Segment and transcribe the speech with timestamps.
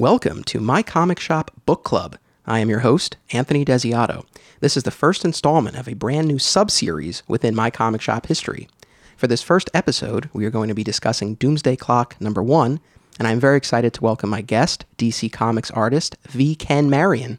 [0.00, 2.16] Welcome to My Comic Shop Book Club.
[2.46, 4.24] I am your host, Anthony Desiato.
[4.60, 8.66] This is the first installment of a brand new sub-series within My Comic Shop history.
[9.18, 12.80] For this first episode, we are going to be discussing Doomsday Clock number one,
[13.18, 16.54] and I'm very excited to welcome my guest, DC Comics artist V.
[16.54, 17.38] Ken Marion.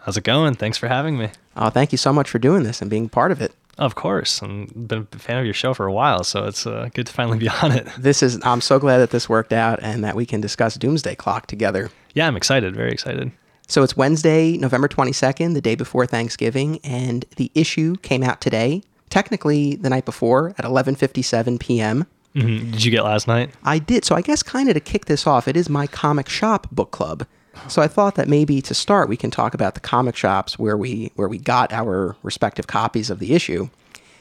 [0.00, 0.56] How's it going?
[0.56, 1.30] Thanks for having me.
[1.56, 3.54] Oh, thank you so much for doing this and being part of it.
[3.78, 6.88] Of course, I've been a fan of your show for a while, so it's uh,
[6.94, 7.86] good to finally be on it.
[7.96, 11.14] This is I'm so glad that this worked out and that we can discuss Doomsday
[11.14, 11.90] Clock together.
[12.14, 13.30] Yeah, I'm excited, very excited.
[13.68, 18.82] So it's Wednesday, November 22nd, the day before Thanksgiving, and the issue came out today,
[19.10, 22.06] technically the night before at 11:57 p.m.
[22.34, 22.70] Mm-hmm.
[22.72, 23.50] Did you get last night?
[23.64, 24.04] I did.
[24.04, 26.90] So I guess kind of to kick this off, it is my comic shop book
[26.90, 27.26] club.
[27.68, 30.76] So I thought that maybe to start we can talk about the comic shops where
[30.76, 33.68] we where we got our respective copies of the issue.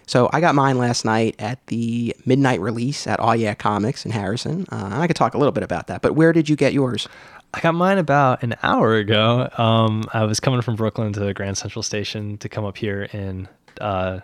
[0.08, 4.12] So I got mine last night at the midnight release at All Yeah Comics in
[4.12, 4.66] Harrison.
[4.72, 6.02] Uh, I could talk a little bit about that.
[6.02, 7.10] But where did you get yours?
[7.54, 9.50] I got mine about an hour ago.
[9.58, 13.04] Um, I was coming from Brooklyn to the Grand Central Station to come up here
[13.12, 13.50] in
[13.82, 14.20] uh,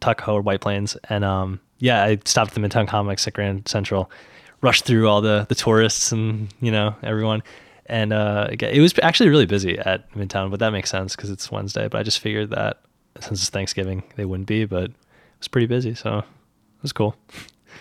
[0.00, 3.68] Tuckahoe or White Plains, and um, yeah, I stopped at the Midtown Comics at Grand
[3.68, 4.10] Central,
[4.60, 7.42] rushed through all the the tourists and you know everyone,
[7.88, 11.50] and uh, it was actually really busy at Midtown, but that makes sense because it's
[11.50, 11.88] Wednesday.
[11.88, 12.80] But I just figured that
[13.20, 14.94] since it's Thanksgiving, they wouldn't be, but it
[15.38, 17.16] was pretty busy, so it was cool.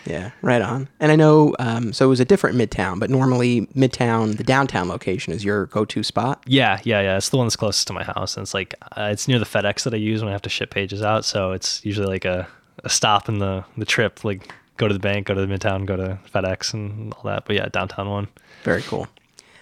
[0.06, 0.88] Yeah, right on.
[1.00, 4.88] And I know, um, so it was a different Midtown, but normally Midtown, the downtown
[4.88, 6.44] location, is your go-to spot.
[6.46, 7.18] Yeah, yeah, yeah.
[7.18, 9.46] It's the one that's closest to my house, and it's like uh, it's near the
[9.46, 11.26] FedEx that I use when I have to ship pages out.
[11.26, 12.48] So it's usually like a,
[12.84, 15.86] a stop in the the trip, like go to the bank, go to the Midtown,
[15.86, 17.46] go to FedEx, and all that.
[17.46, 18.28] But yeah, downtown one.
[18.64, 19.08] Very cool.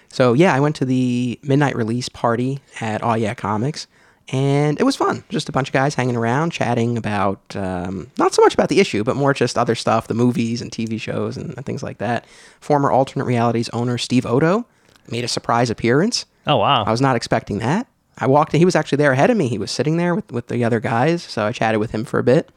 [0.10, 3.88] So yeah, I went to the midnight release party at All Yeah Comics,
[4.30, 5.24] and it was fun.
[5.30, 8.80] Just a bunch of guys hanging around, chatting about um, not so much about the
[8.80, 12.26] issue, but more just other stuff, the movies and TV shows and, things like that.
[12.60, 14.66] Former Alternate Realities owner Steve Odo
[15.10, 16.26] made a surprise appearance.
[16.48, 16.84] Oh wow!
[16.84, 17.88] I was not expecting that.
[18.18, 19.50] I walked in, he was actually there ahead of me.
[19.50, 22.18] He was sitting there with, with the other guys, so I chatted with him for
[22.18, 22.50] a bit.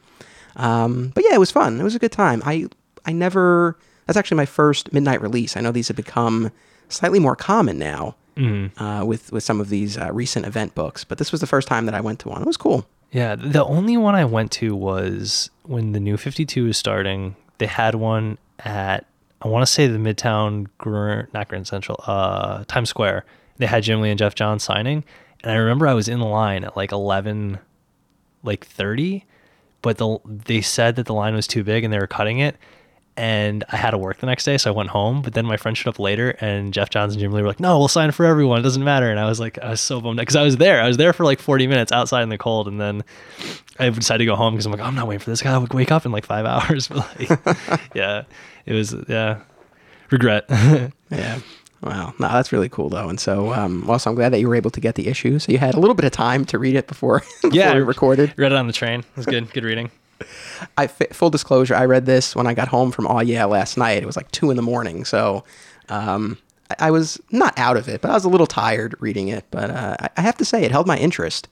[0.55, 1.79] Um, but yeah, it was fun.
[1.79, 2.41] It was a good time.
[2.45, 2.67] I
[3.05, 3.77] I never.
[4.05, 5.55] That's actually my first midnight release.
[5.55, 6.51] I know these have become
[6.89, 8.81] slightly more common now Mm-hmm.
[8.81, 11.67] uh, with with some of these uh, recent event books, but this was the first
[11.67, 12.41] time that I went to one.
[12.41, 12.87] It was cool.
[13.11, 17.35] Yeah, the only one I went to was when the new 52 was starting.
[17.57, 19.05] They had one at
[19.41, 23.25] I want to say the Midtown, Gr- not Grand Central, uh, Times Square.
[23.57, 25.03] They had Jim Lee and Geoff John signing,
[25.43, 27.59] and I remember I was in line at like 11,
[28.43, 29.25] like 30,
[29.81, 32.55] but the they said that the line was too big and they were cutting it.
[33.19, 35.21] And I had to work the next day, so I went home.
[35.21, 37.59] But then my friend showed up later, and Geoff Johns and Jim Lee were like,
[37.59, 38.59] "No, we'll sign for everyone.
[38.59, 40.81] It doesn't matter." And I was like, I was so bummed because I was there.
[40.81, 43.03] I was there for like 40 minutes outside in the cold, and then
[43.77, 45.41] I decided to go home because I'm like, I'm not waiting for this.
[45.41, 45.49] Guy.
[45.53, 46.87] I gotta wake up in like five hours.
[46.87, 47.29] But like,
[47.93, 48.23] yeah,
[48.65, 49.41] it was yeah,
[50.11, 50.45] regret.
[51.11, 51.39] Yeah.
[51.83, 52.13] Wow.
[52.19, 53.09] No, that's really cool though.
[53.09, 55.39] And so, um, also, I'm glad that you were able to get the issue.
[55.39, 57.73] So you had a little bit of time to read it before, before Yeah.
[57.73, 58.33] we recorded.
[58.37, 58.99] Read it on the train.
[59.01, 59.51] It was good.
[59.51, 59.89] Good reading.
[60.77, 64.03] I full disclosure, I read this when I got home from All Yeah last night.
[64.03, 65.43] It was like two in the morning, so
[65.89, 66.37] um,
[66.69, 69.45] I, I was not out of it, but I was a little tired reading it.
[69.51, 71.47] But uh, I, I have to say, it held my interest,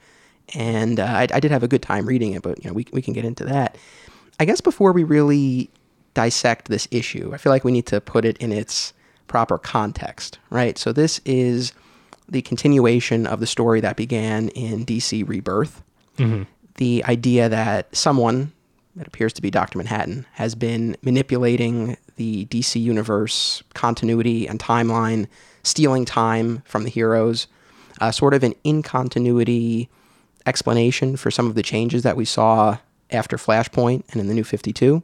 [0.54, 2.42] and uh, I, I did have a good time reading it.
[2.42, 3.78] But you know, we we can get into that.
[4.40, 5.70] I guess before we really
[6.14, 8.94] dissect this issue, I feel like we need to put it in its
[9.28, 10.78] proper context, right?
[10.78, 11.74] So this is
[12.30, 15.82] the continuation of the story that began in DC Rebirth
[16.78, 18.52] the idea that someone
[18.98, 19.78] that appears to be Dr.
[19.78, 25.28] Manhattan has been manipulating the DC universe continuity and timeline,
[25.64, 27.48] stealing time from the heroes,
[28.02, 29.90] uh, sort of an in continuity
[30.46, 32.78] explanation for some of the changes that we saw
[33.12, 35.04] after Flashpoint and in the New 52.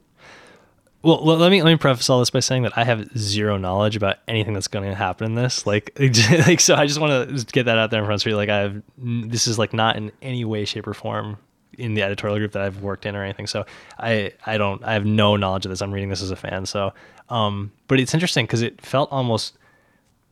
[1.04, 3.98] Well, let me let me preface all this by saying that I have zero knowledge
[3.98, 5.68] about anything that's going to happen in this.
[5.68, 8.38] Like, like so, I just want to get that out there in front of you.
[8.38, 11.38] Like, I have this is like not in any way, shape, or form
[11.78, 13.48] in the editorial group that I've worked in or anything.
[13.48, 13.66] So
[14.00, 15.82] I I don't I have no knowledge of this.
[15.82, 16.66] I'm reading this as a fan.
[16.66, 16.94] So,
[17.30, 19.58] um, but it's interesting because it felt almost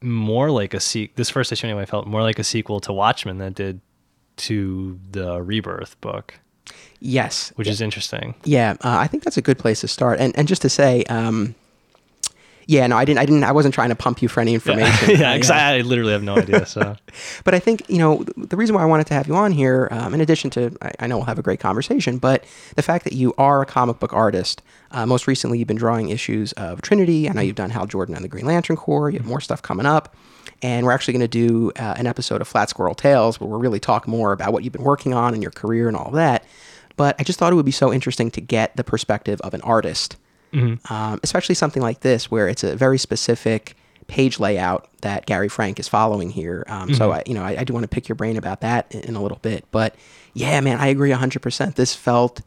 [0.02, 3.38] more like a se- this first issue anyway felt more like a sequel to Watchmen
[3.38, 3.82] than it did
[4.38, 6.40] to the Rebirth book,
[7.00, 7.52] Yes.
[7.56, 8.34] which is interesting.
[8.44, 10.20] Yeah, uh, I think that's a good place to start.
[10.20, 11.54] And and just to say, um,
[12.68, 15.10] yeah, no, I didn't, I didn't, I wasn't trying to pump you for any information.
[15.20, 16.66] yeah, because uh, I, I literally have no idea.
[16.66, 16.96] So.
[17.44, 19.88] But I think, you know, the reason why I wanted to have you on here,
[19.92, 23.04] um, in addition to, I, I know we'll have a great conversation, but the fact
[23.04, 24.62] that you are a comic book artist,
[24.92, 27.30] uh, most recently you've been drawing issues of Trinity.
[27.30, 29.10] I know you've done Hal Jordan and the Green Lantern Corps.
[29.10, 30.16] You have more stuff coming up.
[30.62, 33.60] And we're actually going to do uh, an episode of Flat Squirrel Tales where we'll
[33.60, 36.46] really talk more about what you've been working on and your career and all that.
[36.98, 39.62] But I just thought it would be so interesting to get the perspective of an
[39.62, 40.18] artist
[40.54, 43.76] um, especially something like this where it's a very specific
[44.08, 46.66] page layout that Gary Frank is following here.
[46.68, 48.94] Um, So I, you know, I, I do want to pick your brain about that
[48.94, 49.64] in, in a little bit.
[49.72, 49.96] But
[50.34, 51.76] yeah, man, I agree hundred percent.
[51.76, 52.42] This felt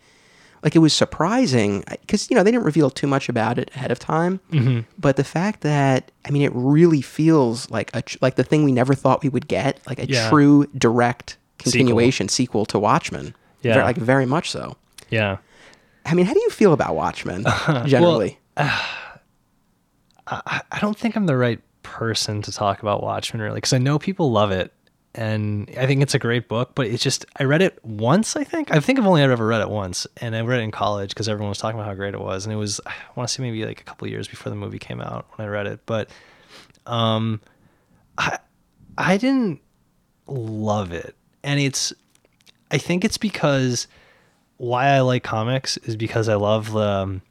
[0.62, 3.90] like it was surprising because you know they didn't reveal too much about it ahead
[3.90, 4.40] of time.
[4.98, 8.64] But the fact that I mean, it really feels like a tr- like the thing
[8.64, 10.28] we never thought we would get, like a Yeah.
[10.30, 13.34] true direct continuation sequel, to Watchmen.
[13.62, 13.74] Yeah.
[13.74, 14.76] Ver- like very much so.
[15.10, 15.38] Yeah.
[16.04, 17.44] I mean, how do you feel about Watchmen
[17.86, 18.38] generally?
[18.56, 18.80] I,
[20.26, 23.98] I don't think I'm the right person to talk about Watchmen really because I know
[23.98, 24.72] people love it
[25.14, 28.34] and I think it's a great book, but it's just I read it once.
[28.34, 30.72] I think I think I've only ever read it once, and I read it in
[30.72, 33.28] college because everyone was talking about how great it was, and it was I want
[33.28, 35.50] to say maybe like a couple of years before the movie came out when I
[35.50, 36.10] read it, but
[36.86, 37.40] um,
[38.18, 38.38] I
[38.98, 39.60] I didn't
[40.26, 41.14] love it,
[41.44, 41.92] and it's
[42.72, 43.86] I think it's because
[44.56, 47.22] why I like comics is because I love the um,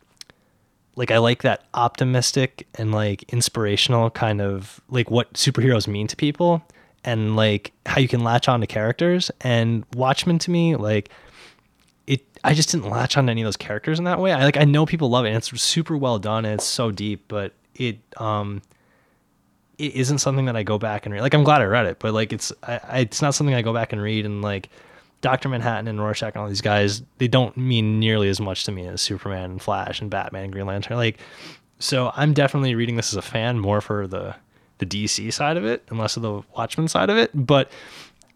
[0.96, 6.16] like I like that optimistic and like inspirational kind of like what superheroes mean to
[6.16, 6.64] people
[7.04, 11.10] and like how you can latch on to characters and Watchmen to me like
[12.08, 14.32] it I just didn't latch on to any of those characters in that way.
[14.32, 16.92] I like I know people love it and it's super well done and it's so
[16.92, 18.62] deep, but it um
[19.78, 21.22] it isn't something that I go back and read.
[21.22, 23.74] Like I'm glad I read it, but like it's I, it's not something I go
[23.74, 24.70] back and read and like
[25.24, 28.72] Doctor Manhattan and Rorschach and all these guys they don't mean nearly as much to
[28.72, 30.98] me as Superman and Flash and Batman and Green Lantern.
[30.98, 31.18] Like
[31.80, 34.36] so I'm definitely reading this as a fan more for the
[34.78, 37.32] the DC side of it and less of the Watchmen side of it.
[37.34, 37.72] But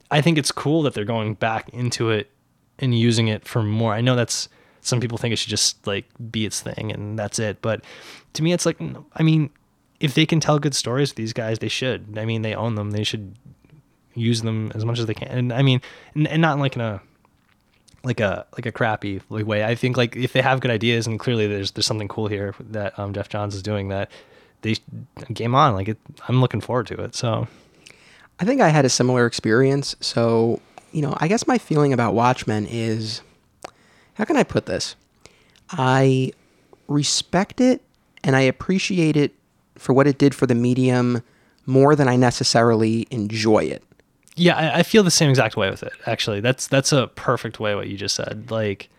[0.09, 2.31] I think it's cool that they're going back into it
[2.79, 3.93] and using it for more.
[3.93, 4.49] I know that's
[4.81, 7.61] some people think it should just like be its thing and that's it.
[7.61, 7.83] But
[8.33, 8.79] to me, it's like,
[9.13, 9.49] I mean,
[9.99, 12.17] if they can tell good stories with these guys, they should.
[12.17, 12.91] I mean, they own them.
[12.91, 13.35] They should
[14.17, 15.27] use them as much as they can.
[15.27, 15.81] And I mean,
[16.15, 17.01] and, and not like in a
[18.03, 19.63] like a like a crappy like way.
[19.63, 22.55] I think like if they have good ideas and clearly there's there's something cool here
[22.59, 24.09] that um, Geoff Johns is doing that
[24.61, 24.75] they
[25.33, 25.73] game on.
[25.73, 25.97] Like it,
[26.27, 27.15] I'm looking forward to it.
[27.15, 27.47] So
[28.39, 29.95] I think I had a similar experience.
[29.99, 30.61] So,
[30.91, 33.21] you know, I guess my feeling about Watchmen is
[34.15, 34.95] how can I put this?
[35.69, 36.31] I
[36.87, 37.81] respect it
[38.23, 39.33] and I appreciate it
[39.75, 41.21] for what it did for the medium
[41.65, 43.83] more than I necessarily enjoy it.
[44.37, 45.93] Yeah, I, I feel the same exact way with it.
[46.05, 48.49] Actually, that's that's a perfect way what you just said.
[48.49, 48.89] Like,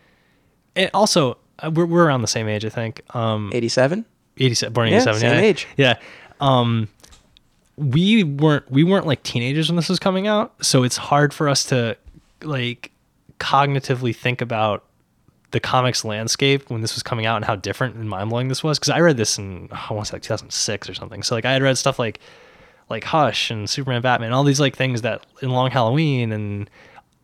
[0.77, 3.01] and also uh, we're we're around the same age, I think.
[3.15, 4.05] Um, 87?
[4.41, 5.67] 87 born in Yeah, 87 same yeah age.
[5.77, 5.95] yeah
[6.41, 6.89] um
[7.77, 11.49] we weren't we weren't like teenagers when this was coming out so it's hard for
[11.49, 11.97] us to
[12.43, 12.93] like
[13.41, 14.85] cognitively think about
[15.51, 18.79] the comics landscape when this was coming out and how different and mind-blowing this was
[18.79, 21.45] because i read this in i want to say like 2006 or something so like
[21.45, 22.21] i had read stuff like
[22.91, 26.71] like hush and superman batman all these like things that in long halloween and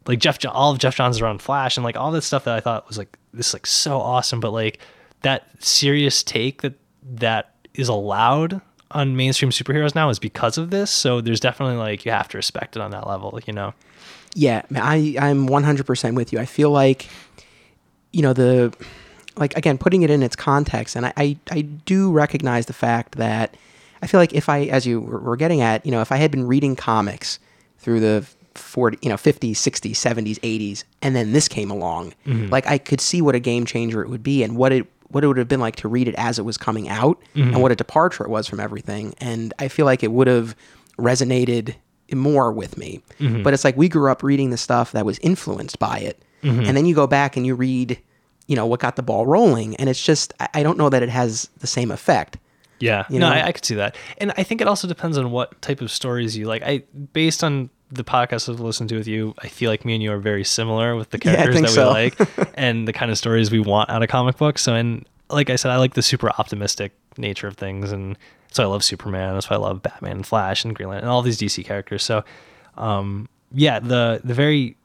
[0.06, 2.60] like Geoff, all of Geoff Johns around Flash, and like all this stuff that I
[2.60, 4.40] thought was like this, like so awesome.
[4.40, 4.78] But like
[5.22, 6.74] that serious take that
[7.14, 10.90] that is allowed on mainstream superheroes now is because of this.
[10.90, 13.74] So there's definitely like you have to respect it on that level, you know.
[14.34, 16.38] Yeah, I I'm 100% with you.
[16.38, 17.08] I feel like
[18.12, 18.74] you know the
[19.36, 23.16] like again putting it in its context and I I, I do recognize the fact
[23.16, 23.56] that
[24.04, 26.30] I feel like if I as you were getting at, you know, if I had
[26.30, 27.38] been reading comics
[27.78, 32.50] through the 40, you know, 50s, 60s, 70s, 80s and then this came along, mm-hmm.
[32.50, 35.24] like I could see what a game changer it would be and what it what
[35.24, 37.60] it would have been like to read it as it was coming out and mm-hmm.
[37.60, 39.14] what a departure it was from everything.
[39.18, 40.54] And I feel like it would have
[40.98, 41.74] resonated
[42.12, 43.00] more with me.
[43.20, 43.42] Mm-hmm.
[43.42, 46.22] But it's like we grew up reading the stuff that was influenced by it.
[46.66, 47.98] And then you go back and you read,
[48.48, 49.76] you know, what got the ball rolling.
[49.76, 52.36] And it's just, I don't know that it has the same effect.
[52.84, 53.28] Yeah, You no.
[53.28, 55.90] I, I could see that, and I think it also depends on what type of
[55.90, 56.62] stories you like.
[56.62, 60.02] I based on the podcast I've listened to with you, I feel like me and
[60.02, 61.88] you are very similar with the characters think that so.
[61.88, 64.62] we like and the kind of stories we want out of comic books.
[64.62, 68.18] So, and like I said, I like the super optimistic nature of things, and
[68.50, 69.34] so I love Superman.
[69.34, 72.02] That's why I love Batman and Flash and Green Lantern and all these DC characters.
[72.02, 72.24] So,
[72.76, 74.76] um, yeah, the the very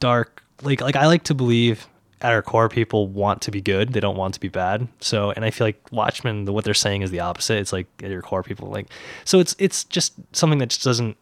[0.00, 1.86] dark, like like I like to believe
[2.22, 3.92] at our core, people want to be good.
[3.92, 4.88] They don't want to be bad.
[5.00, 7.58] So, and I feel like Watchmen, the, what they're saying is the opposite.
[7.58, 8.86] It's like at your core, people like.
[9.24, 11.16] So it's it's just something that just doesn't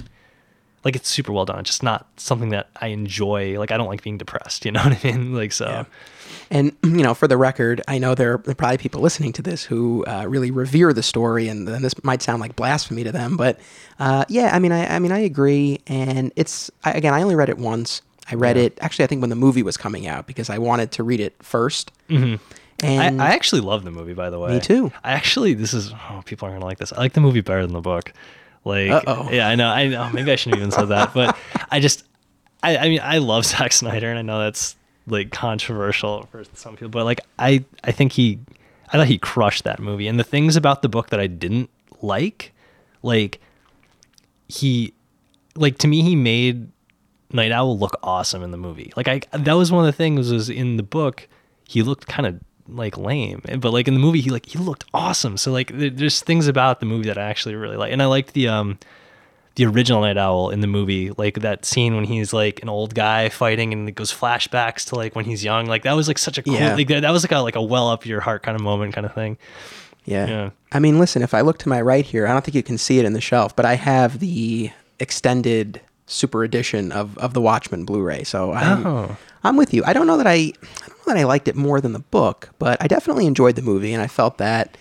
[0.85, 1.59] like it's super well done.
[1.61, 3.59] It's just not something that I enjoy.
[3.59, 4.65] Like I don't like being depressed.
[4.71, 5.35] You know what I mean?
[5.35, 5.67] Like so.
[5.67, 5.85] Yeah.
[6.51, 9.65] And you know, for the record, I know there are probably people listening to this
[9.65, 13.37] who uh, really revere the story, and, and this might sound like blasphemy to them,
[13.37, 13.59] but
[13.99, 15.81] uh, yeah, I mean, I, I mean, I agree.
[15.87, 18.03] And it's I, again, I only read it once.
[18.31, 20.93] I read it actually, I think when the movie was coming out because I wanted
[20.93, 22.37] to read it 1st Mm-hmm.
[22.83, 24.55] And I, I actually love the movie, by the way.
[24.55, 24.91] Me too.
[25.05, 26.93] I actually, this is, oh, people aren't gonna like this.
[26.93, 28.13] I like the movie better than the book.
[28.65, 29.29] Like, Uh-oh.
[29.31, 30.09] yeah, I know, I know.
[30.13, 31.37] Maybe I shouldn't have even said that, but
[31.71, 32.05] I just,
[32.63, 36.75] I, I mean, I love Zack Snyder, and I know that's like controversial for some
[36.75, 38.39] people, but like, I, I think he,
[38.89, 41.69] I thought he crushed that movie, and the things about the book that I didn't
[42.03, 42.53] like,
[43.03, 43.41] like
[44.49, 44.93] he
[45.55, 46.69] like to me he made
[47.33, 48.93] Nite Owl look awesome in the movie.
[48.97, 51.29] Like I that was one of the things was in the book
[51.69, 54.85] he looked kind of like lame, but like in the movie he like he looked
[54.95, 55.37] awesome.
[55.37, 58.33] So like there's things about the movie that I actually really like, and I liked
[58.35, 58.79] the um
[59.57, 62.95] the original Nite Owl in the movie, like that scene when he's like an old
[62.95, 65.67] guy fighting and it goes flashbacks to like when he's young.
[65.67, 66.75] Like that was like such a cool, Yeah.
[66.75, 68.95] like that, that was like a like a well up your heart kind of moment
[68.95, 69.37] kind of thing.
[70.05, 70.27] Yeah.
[70.29, 70.51] Yeah.
[70.73, 72.79] I mean, listen, if I look to my right here, I don't think you can
[72.79, 74.71] see it in the shelf, but I have the
[75.01, 78.25] extended super edition of, of the Watchmen Blu-ray.
[78.25, 79.17] So I'm, Oh.
[79.45, 79.83] I'm with you.
[79.87, 80.53] I don't know that I, I
[80.89, 83.63] don't know that I liked it more than the book, but I definitely enjoyed the
[83.63, 84.77] movie, and I felt that,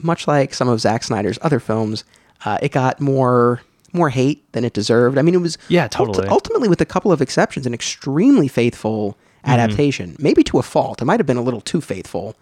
[0.00, 2.04] much like some of Zack Snyder's other films,
[2.44, 3.60] uh, it got more
[3.94, 5.16] more hate than it deserved.
[5.16, 6.28] I mean, it was Yeah, totally.
[6.28, 9.50] ultimately, with a couple of exceptions, an extremely faithful Mm-hmm.
[9.52, 10.16] adaptation.
[10.18, 11.00] Maybe to a fault.
[11.00, 12.34] It might have been a little too faithful.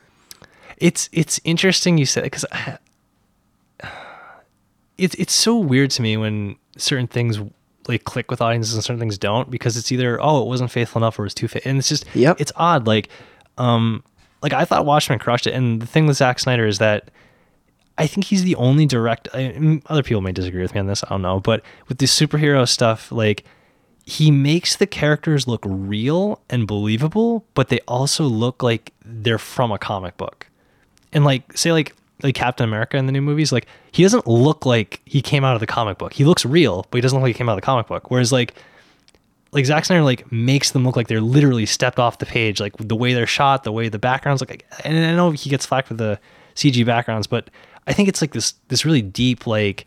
[0.79, 2.45] It's it's interesting you said because
[4.99, 7.39] it's it's so weird to me when certain things
[7.89, 11.01] like click with audiences and certain things don't because it's either oh it wasn't faithful
[11.01, 12.41] enough or it was too fit and it's just Yep.
[12.41, 13.09] it's odd like
[13.59, 14.03] um
[14.43, 17.11] like I thought Watchmen crushed it and the thing with Zack Snyder is that
[17.99, 19.27] I think he's the only direct.
[19.33, 21.03] I, other people may disagree with me on this.
[21.03, 23.45] I don't know, but with the superhero stuff, like
[24.05, 29.73] he makes the characters look real and believable, but they also look like they're from
[29.73, 30.47] a comic book.
[31.15, 34.65] And like, say like like Captain America in the new movies, like he doesn't look
[34.65, 36.13] like he came out of the comic book.
[36.13, 38.11] He looks real, but he doesn't look like he came out of the comic book.
[38.11, 38.55] Whereas like
[39.53, 42.75] like Zack Snyder like makes them look like they're literally stepped off the page, like
[42.79, 44.51] the way they're shot, the way the backgrounds look.
[44.51, 46.19] Like, and I know he gets flack for the
[46.55, 47.51] CG backgrounds, but
[47.87, 49.87] I think it's like this this really deep like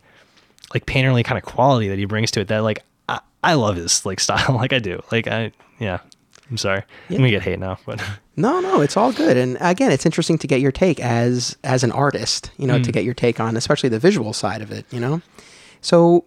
[0.72, 3.76] like painterly kind of quality that he brings to it that like I, I love
[3.76, 5.02] his like style, like I do.
[5.12, 5.98] Like I yeah,
[6.50, 8.02] I'm sorry, I'm gonna get hate now, but
[8.36, 9.36] No, no, it's all good.
[9.36, 12.84] And again, it's interesting to get your take as as an artist, you know, Mm.
[12.84, 15.22] to get your take on especially the visual side of it, you know.
[15.80, 16.24] So,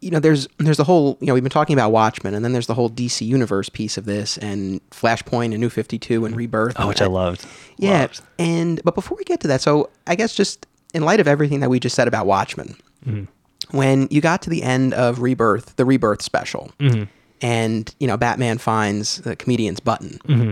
[0.00, 2.52] you know, there's there's the whole, you know, we've been talking about Watchmen and then
[2.52, 6.76] there's the whole DC universe piece of this and Flashpoint and New 52 and Rebirth.
[6.78, 7.46] oh, which I that- loved.
[7.76, 8.00] Yeah.
[8.02, 8.20] Loved.
[8.38, 11.60] And but before we get to that, so I guess just in light of everything
[11.60, 13.76] that we just said about Watchmen, Mm-hmm.
[13.76, 17.04] when you got to the end of Rebirth, the Rebirth special, Mm-hmm.
[17.44, 20.18] And you know Batman finds the comedian's button.
[20.26, 20.50] Mm-hmm.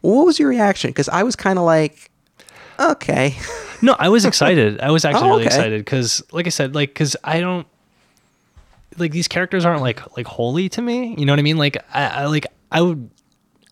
[0.00, 0.90] What was your reaction?
[0.90, 2.10] Because I was kind of like,
[2.80, 3.36] okay,
[3.82, 4.80] No, I was excited.
[4.80, 5.54] I was actually Oh, really okay.
[5.54, 7.66] excited because, like I said, like because I don't
[8.96, 11.14] like these characters aren't like like holy to me.
[11.16, 11.58] You know what I mean?
[11.58, 13.10] Like I, I like I would.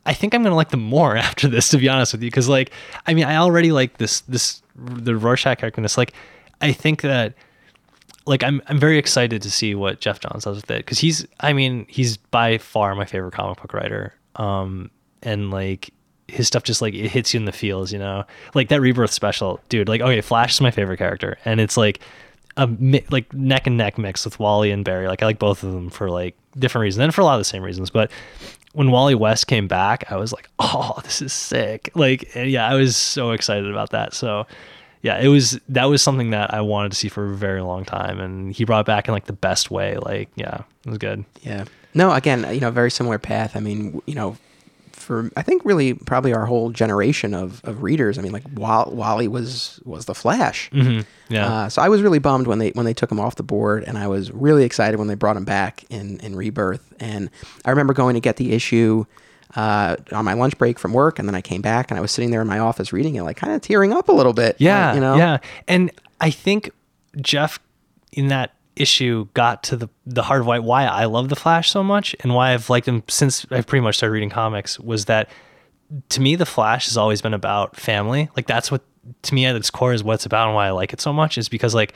[0.05, 2.49] I think I'm gonna like them more after this, to be honest with you, because
[2.49, 2.71] like
[3.07, 5.81] I mean I already like this this the Rorschach character.
[5.81, 6.13] in This like
[6.61, 7.35] I think that
[8.27, 11.27] like I'm I'm very excited to see what Geoff Johns does with it because he's
[11.41, 14.15] I mean he's by far my favorite comic book writer.
[14.35, 14.91] Um
[15.23, 15.91] and like
[16.29, 18.25] his stuff just like it hits you in the feels, you know.
[18.55, 19.89] Like that Rebirth special, dude.
[19.89, 22.01] Like okay, Flash is my favorite character, and it's like
[22.57, 25.07] a mi- like neck and neck mix with Wally and Barry.
[25.07, 27.41] Like I like both of them for like different reasons and for a lot of
[27.41, 28.11] the same reasons, but.
[28.73, 32.75] When Wally West came back, I was like, "Oh, this is sick!" Like, yeah, I
[32.75, 34.13] was so excited about that.
[34.13, 34.47] So,
[35.07, 37.85] yeah, it was that was something that I wanted to see for a very long
[37.85, 39.97] time, and he brought it back in like the best way.
[39.97, 41.25] Like, yeah, it was good.
[41.43, 43.57] yeah, no, again, you know, very similar path.
[43.57, 44.37] I mean, you know,
[44.93, 48.19] for I think really probably our whole generation of, of readers.
[48.19, 50.69] I mean, like Wall- Wally was was the Flash.
[50.73, 51.03] Mm-hmm.
[51.33, 53.45] Yeah, Uh, so I was really bummed when they when they took him off the
[53.45, 56.83] board, and I was really excited when they brought him back in in Rebirth.
[56.99, 57.31] And
[57.65, 59.05] I remember going to get the issue
[59.57, 62.13] uh, on my lunch break from work, and then I came back and I was
[62.13, 64.57] sitting there in my office reading it, like kind of tearing up a little bit.
[64.59, 65.39] yeah, like, you know, yeah.
[65.67, 66.71] And I think
[67.21, 67.59] Geoff
[68.13, 71.71] in that issue got to the the heart of why why I love the Flash
[71.71, 75.07] so much and why I've liked him since I've pretty much started reading comics was
[75.07, 75.31] that
[76.11, 78.29] to me the Flash has always been about family.
[78.37, 78.83] Like that's what
[79.23, 81.13] to me at its core is what it's about and why I like it so
[81.13, 81.95] much is because like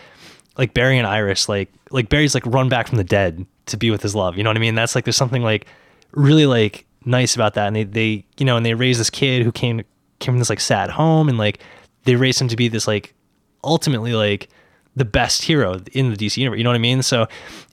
[0.56, 3.90] like Barry and Iris like like Barry's like run back from the dead to be
[3.90, 4.38] with his love.
[4.38, 4.74] You know what I mean?
[4.74, 5.66] That's like there's something like
[6.12, 9.42] really like nice about that and they they you know and they raised this kid
[9.42, 9.78] who came
[10.18, 11.60] came from this like sad home and like
[12.04, 13.14] they raised him to be this like
[13.64, 14.48] ultimately like
[14.96, 16.58] the best hero in the DC universe.
[16.58, 17.02] You know what I mean?
[17.02, 17.28] So,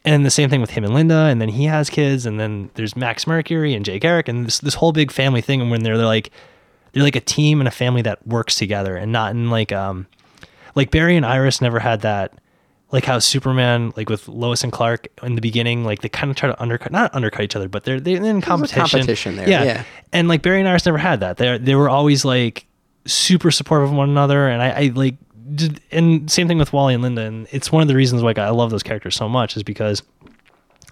[0.06, 2.70] and the same thing with him and Linda, and then he has kids, and then
[2.76, 5.62] there's Max Mercury and Jay Garrick, and this this whole big family thing.
[5.62, 6.32] And when they're, they're like
[6.92, 10.08] they're like a team and a family that works together, and not in like um
[10.76, 12.34] like Barry and Iris never had that.
[12.92, 16.38] Like how Superman, like with Lois and Clark in the beginning, like they kind of
[16.38, 18.82] try to undercut, not undercut each other, but they're they're in competition.
[18.82, 19.64] competition there, yeah.
[19.64, 19.84] yeah.
[20.14, 21.36] And like Barry and Iris never had that.
[21.36, 22.66] They they were always like
[23.06, 25.16] super supportive of one another, and I, I like,
[25.54, 27.24] did, and same thing with Wally and Linda.
[27.24, 30.02] And it's one of the reasons like I love those characters so much is because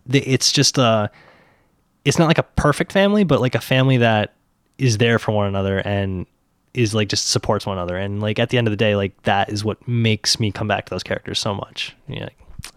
[0.05, 1.07] they, it's just uh,
[2.03, 4.33] it's not like a perfect family, but like a family that
[4.77, 6.25] is there for one another and
[6.75, 7.97] is like just supports one another.
[7.97, 10.67] And like at the end of the day, like that is what makes me come
[10.67, 11.95] back to those characters so much.
[12.07, 12.29] Yeah.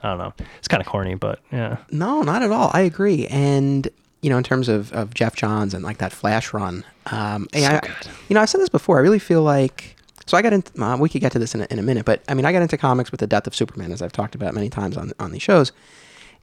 [0.03, 0.35] I don't know.
[0.59, 1.79] It's kind of corny, but yeah.
[1.91, 2.71] No, not at all.
[2.75, 3.27] I agree.
[3.27, 3.89] And
[4.21, 7.61] you know, in terms of, of Geoff Johns and like that Flash run, um, So
[7.65, 7.93] I, good.
[8.29, 8.99] you know, i've said this before.
[8.99, 10.83] I really feel like so I got into.
[10.83, 12.53] Uh, we could get to this in a, in a minute, but I mean, I
[12.53, 15.13] got into comics with the death of Superman, as I've talked about many times on
[15.19, 15.73] on these shows.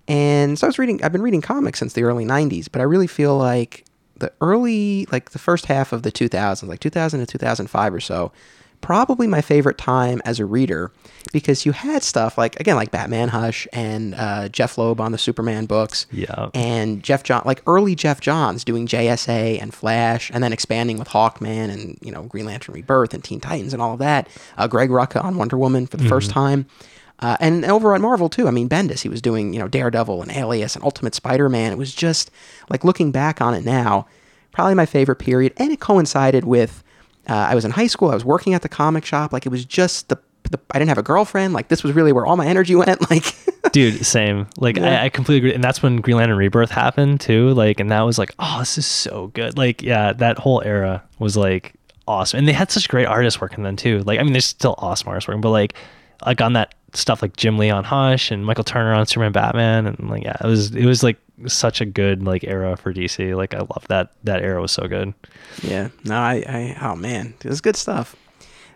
[0.08, 1.04] And so I was reading.
[1.04, 3.86] I've been reading comics since the early '90s, but I really feel like
[4.18, 8.32] the early, like the first half of the 2000s, like 2000 to 2005 or so,
[8.82, 10.92] probably my favorite time as a reader
[11.34, 15.18] because you had stuff like again like Batman Hush and uh, Jeph Loeb on the
[15.18, 16.50] Superman books Yeah.
[16.54, 21.08] and Geoff John like early Geoff Johns doing JSA and Flash and then expanding with
[21.08, 24.28] Hawkman and you know Green Lantern Rebirth and Teen Titans and all of that.
[24.58, 26.68] Uh, Greg Rucka on Wonder Woman for the first time.
[27.20, 28.48] Uh, and over at Marvel too.
[28.48, 31.72] I mean, Bendis, he was doing you know Daredevil and Alias and Ultimate Spider-Man.
[31.72, 32.30] It was just
[32.70, 34.08] like looking back on it now,
[34.52, 35.54] probably my favorite period.
[35.58, 36.84] And it coincided with
[37.28, 38.12] uh, I was in high school.
[38.12, 39.34] I was working at the comic shop.
[39.34, 40.18] Like it was just the,
[40.52, 41.54] the I didn't have a girlfriend.
[41.54, 43.10] Like this was really where all my energy went.
[43.10, 43.26] Like
[43.72, 44.48] Dude, same.
[44.58, 45.02] Like Yeah.
[45.02, 47.54] I, I completely agree, and that's when Green Lantern Rebirth happened too.
[47.54, 49.58] Like, and that was like, oh, this is so good.
[49.58, 51.74] Like, yeah, that whole era was like
[52.08, 54.00] awesome, and they had such great artists working then too.
[54.04, 55.74] Like, I mean, there's still awesome artists working, but like,
[56.26, 59.88] like on that stuff like Jim Lee on Hush and Michael Turner on Superman Batman,
[59.88, 63.36] and like, yeah, it was it was like such a good like era for DC.
[63.36, 65.14] Like, I love that that era was so good.
[65.62, 65.90] Yeah.
[66.04, 68.16] No, I, I oh man, it was good stuff.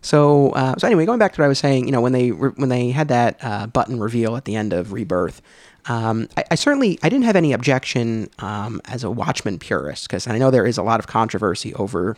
[0.02, 2.32] So, uh, so anyway, going back to what I was saying, you know, when they
[2.32, 5.42] re- when they had that uh, button reveal at the end of Rebirth,
[5.88, 10.28] um, I, I certainly I didn't have any objection um, as a Watchmen purist because
[10.28, 12.16] I know there is a lot of controversy over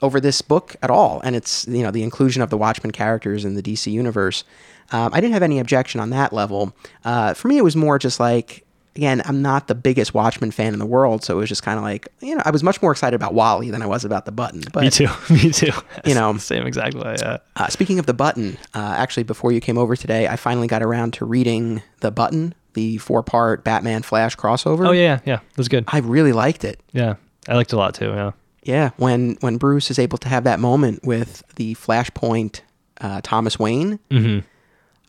[0.00, 3.44] over this book at all, and it's you know the inclusion of the Watchmen characters
[3.44, 4.44] in the DC universe.
[4.92, 6.74] Um, I didn't have any objection on that level.
[7.04, 10.74] Uh, for me, it was more just like again, I'm not the biggest Watchmen fan
[10.74, 12.82] in the world, so it was just kind of like you know I was much
[12.82, 14.62] more excited about Wally than I was about the button.
[14.72, 15.08] But Me too.
[15.30, 15.72] Me too.
[16.04, 16.36] You know.
[16.38, 17.16] same exact way.
[17.18, 17.38] Yeah.
[17.56, 20.82] uh, speaking of the button, uh, actually, before you came over today, I finally got
[20.82, 24.86] around to reading the button, the four part Batman Flash crossover.
[24.86, 25.34] Oh yeah, yeah, yeah.
[25.36, 25.84] It was good.
[25.88, 26.80] I really liked it.
[26.92, 27.14] Yeah,
[27.48, 28.10] I liked it a lot too.
[28.10, 28.32] Yeah.
[28.64, 32.60] Yeah, when when Bruce is able to have that moment with the Flashpoint
[33.00, 33.98] uh, Thomas Wayne.
[34.10, 34.46] Mm-hmm.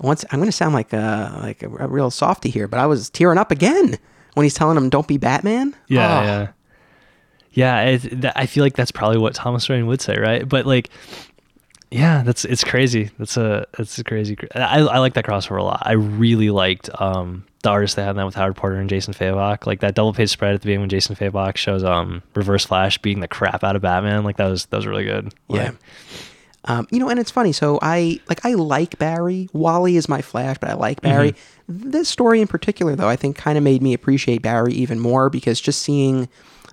[0.03, 2.85] Once I'm going to sound like a like a, a real softy here, but I
[2.85, 3.97] was tearing up again
[4.35, 6.47] when he's telling him, "Don't be Batman." Yeah, Oh, yeah,
[7.51, 7.81] yeah.
[7.91, 10.47] It, that, I feel like that's probably what Thomas Wayne would say, right?
[10.47, 10.89] But like,
[11.89, 13.11] yeah, that's it's crazy.
[13.17, 14.37] That's a that's a crazy.
[14.55, 15.83] I I like that crossover a lot.
[15.85, 19.65] I really liked um the artist they had that with Howard Porter and Jason Fabok.
[19.65, 22.97] Like that double page spread at the beginning when Jason Fabok shows um Reverse Flash
[22.97, 24.23] beating the crap out of Batman.
[24.23, 25.33] Like that was that was really good.
[25.49, 25.71] Yeah.
[26.65, 27.51] Um, you know, and it's funny.
[27.51, 29.49] So I like I like Barry.
[29.53, 31.35] Wally is my Flash, but I like Barry.
[31.67, 35.29] This story in particular, though, I think kind of made me appreciate Barry even more
[35.29, 36.29] because just seeing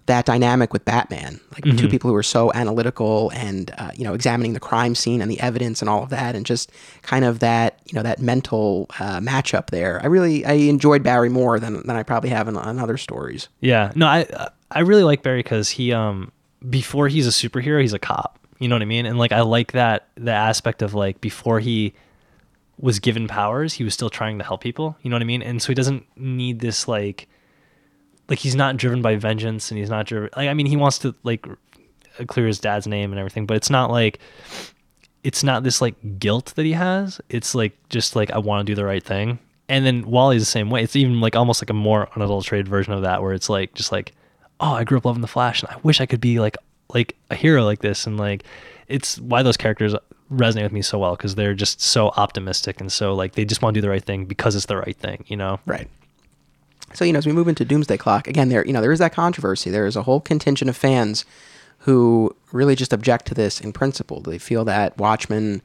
[0.06, 4.14] that dynamic with Batman, like two people who are so analytical and uh, you know
[4.14, 6.72] examining the crime scene and the evidence and all of that, and just
[7.02, 10.00] kind of that you know that mental uh, matchup there.
[10.02, 13.48] I really I enjoyed Barry more than than I probably have in, in other stories.
[13.60, 16.32] Yeah, no, I I really like Barry because he um
[16.68, 18.39] before he's a superhero, he's a cop.
[18.60, 19.06] You know what I mean?
[19.06, 21.94] And like I like that the aspect of like before he
[22.78, 24.96] was given powers, he was still trying to help people.
[25.02, 25.42] You know what I mean?
[25.42, 27.26] And so he doesn't need this like
[28.28, 30.98] like he's not driven by vengeance and he's not driven like I mean he wants
[30.98, 31.46] to like
[32.28, 34.20] clear his dad's name and everything, but it's not like
[35.24, 37.18] it's not this like guilt that he has.
[37.30, 39.38] It's like just like I want to do the right thing.
[39.70, 40.82] And then Wally's the same way.
[40.82, 43.92] It's even like almost like a more unadulterated version of that, where it's like just
[43.92, 44.12] like,
[44.58, 46.56] oh, I grew up loving the Flash, and I wish I could be like
[46.94, 48.06] like a hero like this.
[48.06, 48.44] And like,
[48.88, 49.94] it's why those characters
[50.32, 53.62] resonate with me so well because they're just so optimistic and so like they just
[53.62, 55.58] want to do the right thing because it's the right thing, you know?
[55.66, 55.88] Right.
[56.94, 58.98] So you know, as we move into Doomsday Clock, again, there you know there is
[58.98, 59.70] that controversy.
[59.70, 61.24] There is a whole contingent of fans
[61.80, 64.20] who really just object to this in principle.
[64.20, 65.62] They feel that Watchmen,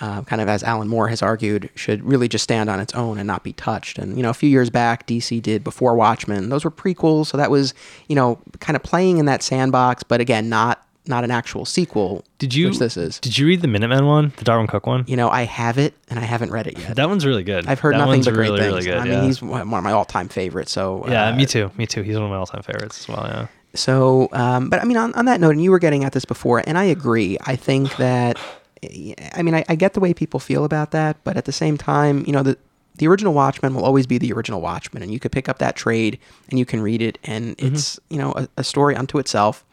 [0.00, 3.18] uh, kind of as Alan Moore has argued, should really just stand on its own
[3.18, 3.98] and not be touched.
[3.98, 6.48] And you know, a few years back, DC did before Watchmen.
[6.48, 7.74] Those were prequels, so that was
[8.08, 12.24] you know kind of playing in that sandbox, but again, not not an actual sequel.
[12.38, 12.68] Did you?
[12.68, 13.20] Which this is.
[13.20, 15.04] Did you read the Minutemen one, the Darwyn Cooke one?
[15.06, 16.96] You know, I have it and I haven't read it yet.
[16.96, 17.66] That one's really good.
[17.66, 18.72] I've heard that nothing but great really, things.
[18.72, 18.98] really good.
[18.98, 19.22] I mean, yeah.
[19.24, 20.72] he's one of my all-time favorites.
[20.72, 21.70] So yeah, uh, me too.
[21.76, 22.02] Me too.
[22.02, 23.24] He's one of my all-time favorites as well.
[23.24, 23.46] Yeah.
[23.74, 26.24] So, um, but I mean, on, on that note, and you were getting at this
[26.24, 27.36] before, and I agree.
[27.46, 28.38] I think that,
[28.84, 31.76] I mean, I, I get the way people feel about that, but at the same
[31.76, 32.58] time, you know, the
[32.98, 35.76] the original Watchmen will always be the original Watchmen, and you could pick up that
[35.76, 37.74] trade and you can read it, and mm-hmm.
[37.74, 39.64] it's you know a, a story unto itself.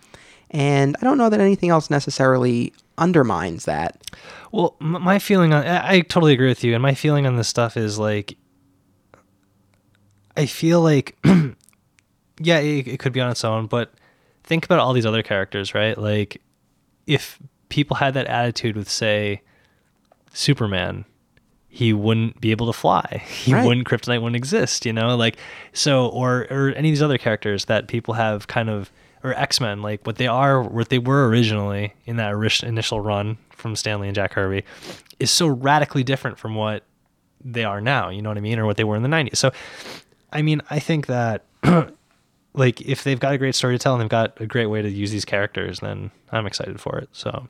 [0.52, 4.12] And I don't know that anything else necessarily undermines that.
[4.52, 7.48] Well, my feeling on I I totally agree with you, and my feeling on this
[7.48, 8.38] stuff is like,
[10.38, 11.18] I feel like,
[12.40, 13.94] yeah, it, it could be on its own, but
[14.44, 15.98] think about all these other characters, right?
[15.98, 16.42] Like,
[17.08, 17.40] if
[17.74, 19.42] people had that attitude with, say,
[20.34, 21.06] Superman,
[21.68, 23.24] he wouldn't be able to fly.
[23.28, 23.66] He Right.
[23.66, 25.16] wouldn't kryptonite wouldn't exist, you know?
[25.16, 25.38] Like
[25.74, 28.92] so or or any of these other characters that people have kind of
[29.24, 32.34] or X-Men, like what they are what they were originally in that
[32.64, 34.64] initial run from Stan Lee and Jack Kirby
[35.20, 36.84] is so radically different from what
[37.44, 38.60] they are now, you know what I mean?
[38.60, 39.38] Or what they were in the 90s.
[39.38, 39.52] So
[40.32, 41.46] I mean, I think that
[42.54, 44.82] like if they've got a great story to tell and they've got a great way
[44.82, 47.10] to use these characters, then I'm excited for it.
[47.14, 47.48] So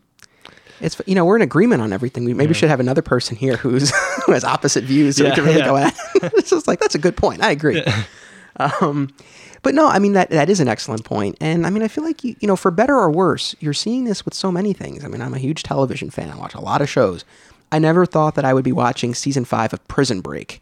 [0.81, 2.25] It's you know we're in agreement on everything.
[2.25, 2.59] We maybe Yeah.
[2.59, 3.91] should have another person here who's
[4.25, 5.65] who has opposite views, so we can really yeah.
[5.65, 5.93] go at.
[6.15, 6.33] it.
[6.37, 7.41] it's just like that's a good point.
[7.43, 7.83] I agree.
[8.57, 9.09] Um,
[9.63, 11.37] but no, I mean that that is an excellent point.
[11.41, 14.03] and I mean I feel like you you know for better or worse, you're seeing
[14.03, 15.03] this with so many things.
[15.03, 16.29] I mean I'm a huge television fan.
[16.29, 17.25] I watch a lot of shows.
[17.71, 20.61] I never thought that I would be watching season five of Prison Break.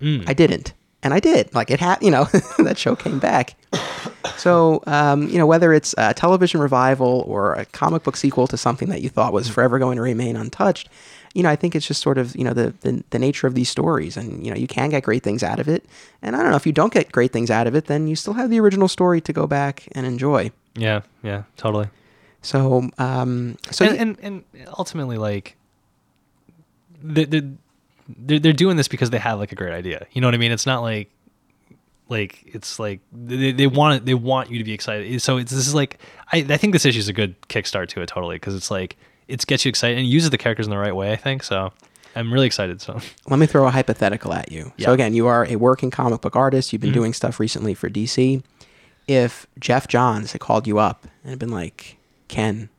[0.00, 1.52] I didn't, and I did.
[1.52, 2.24] Like it had, you know,
[2.58, 3.56] that show came back.
[4.36, 8.56] So, um, you know, whether it's a television revival or a comic book sequel to
[8.56, 10.88] something that you thought was forever going to remain untouched,
[11.34, 13.54] you know, I think it's just sort of, you know, the, the, the nature of
[13.54, 14.16] these stories.
[14.16, 15.84] And, you know, you can get great things out of it.
[16.22, 18.16] And I don't know, if you don't get great things out of it, then you
[18.16, 20.50] still have the original story to go back and enjoy.
[20.74, 21.88] yeah, yeah, totally.
[22.40, 25.56] So, um, so and, and and ultimately like
[27.02, 27.50] they're, they're
[28.08, 30.38] they're they're doing this because they have like a great idea you know what i
[30.38, 31.10] mean it's not like
[32.08, 35.52] like it's like they, they want it they want you to be excited so it's
[35.52, 35.98] this is like
[36.32, 38.96] i, I think this issue is a good kickstart to it totally because it's like
[39.28, 41.70] it gets you excited and uses the characters in the right way i think so
[42.16, 44.72] i'm really excited so let me throw a hypothetical at you.
[44.78, 46.72] So again, you are a working comic book artist.
[46.72, 46.98] You've been Mm-hmm.
[47.00, 48.42] doing stuff recently for DC.
[49.06, 52.70] If Geoff Johns had called you up and had been like, Ken,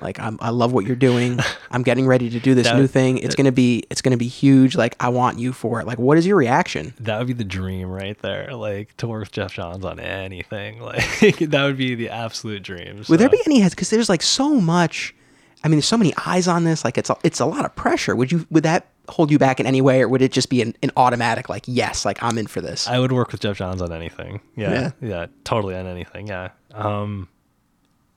[0.00, 1.38] like I'm, I love what you're doing.
[1.70, 3.18] I'm getting ready to do this That- new thing.
[3.18, 4.76] It's gonna be it's gonna be huge.
[4.76, 5.86] Like I want you for it.
[5.86, 6.94] Like what is your reaction?
[7.00, 10.80] that would be the dream right there like to work with geoff johns on anything
[11.22, 14.60] like that would be the absolute dream Would there be any because there's like so
[14.60, 15.14] much.
[15.62, 16.84] I mean, there's so many eyes on this.
[16.86, 18.16] Like it's a, it's a lot of pressure.
[18.16, 20.62] Would you would that hold you back in any way, or would it just be
[20.62, 22.88] an, an automatic like yes, like I'm in for this?
[22.88, 24.40] I would work with Geoff Johns on anything.
[24.56, 24.90] Yeah, Yeah.
[25.02, 26.28] yeah, totally on anything.
[26.28, 27.28] Yeah, um,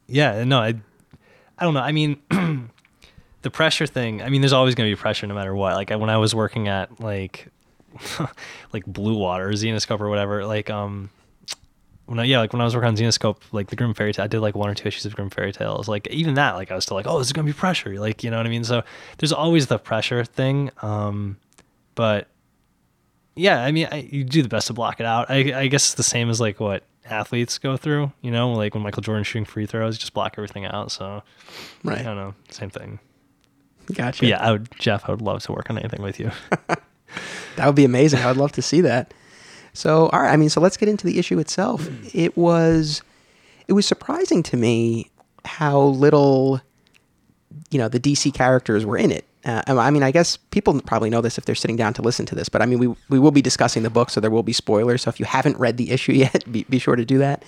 [0.07, 0.43] yeah.
[0.45, 0.75] No, I,
[1.57, 1.81] I don't know.
[1.81, 2.21] I mean,
[3.41, 4.21] the pressure thing.
[4.21, 5.75] I mean, there's always going to be pressure no matter what.
[5.75, 7.47] Like when I was working at like,
[8.73, 10.45] like Blue Water, Zenescope, or whatever.
[10.45, 11.09] Like um,
[12.05, 14.25] when I, yeah, like when I was working on Zenescope, like the Grimm Fairy Tale,
[14.25, 15.87] I did like one or two issues of Grimm Fairy Tales.
[15.87, 17.99] Like even that, like I was still like, oh, this is gonna be pressure.
[17.99, 18.63] Like you know what I mean.
[18.63, 18.83] So
[19.17, 20.71] there's always the pressure thing.
[20.81, 21.37] Um,
[21.95, 22.27] but
[23.35, 25.29] yeah, I mean, I, you do the best to block it out.
[25.29, 28.11] I, I guess it's the same as like what athletes go through.
[28.21, 30.91] You know, like when Michael Jordan shooting free throws, just block everything out.
[30.91, 31.23] So
[31.83, 32.99] right, I don't know, same thing.
[33.93, 34.21] Gotcha.
[34.21, 35.03] But yeah, I would, Geoff.
[35.07, 36.31] I would love to work on anything with you.
[37.55, 38.19] That would be amazing.
[38.19, 39.13] I would love to see that.
[39.73, 40.31] So, all right.
[40.31, 41.83] I mean, so let's get into the issue itself.
[41.83, 42.11] Mm.
[42.13, 43.01] It was,
[43.67, 45.09] it was surprising to me
[45.45, 46.61] how little,
[47.69, 49.25] you know, the DC characters were in it.
[49.45, 52.25] Uh, I mean, I guess people probably know this if they're sitting down to listen
[52.27, 54.43] to this, but I mean, we we will be discussing the book, so there will
[54.43, 55.01] be spoilers.
[55.01, 57.43] So if you haven't read the issue yet, be, be sure to do that.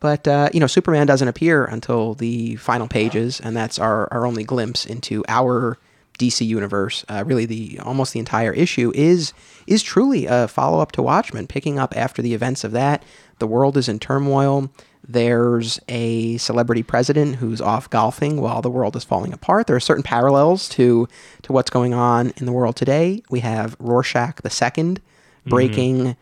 [0.00, 4.26] But uh, you know, Superman doesn't appear until the final pages, and that's our our
[4.26, 5.78] only glimpse into our
[6.18, 7.04] DC universe.
[7.08, 9.32] Uh, really, the almost the entire issue is
[9.66, 13.02] is truly a follow up to Watchmen, picking up after the events of that.
[13.38, 14.70] The world is in turmoil.
[15.06, 19.66] There's a celebrity president who's off golfing while the world is falling apart.
[19.66, 21.08] There are certain parallels to
[21.42, 23.22] to what's going on in the world today.
[23.30, 25.00] We have Rorschach the second
[25.46, 26.16] breaking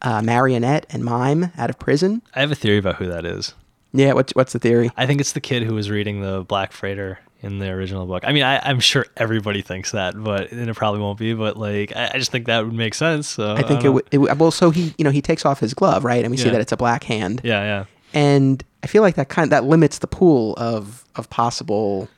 [0.00, 2.22] uh, Marionette and Mime out of prison.
[2.34, 3.54] I have a theory about who that is.
[3.92, 4.90] Yeah, what's what's the theory?
[4.96, 8.22] I think it's the kid who was reading the Black Freighter in the original book.
[8.26, 11.34] I mean, I, I'm sure everybody thinks that, but and it probably won't be.
[11.34, 13.28] But like, I, I just think that would make sense.
[13.28, 14.40] So I think it, don't- would- it would.
[14.40, 16.60] Well, so he you know he takes off his glove, right, and we see that
[16.62, 17.42] it's a black hand.
[17.44, 17.84] Yeah, yeah.
[18.14, 22.08] And I feel like that kind of, that limits the pool of of possible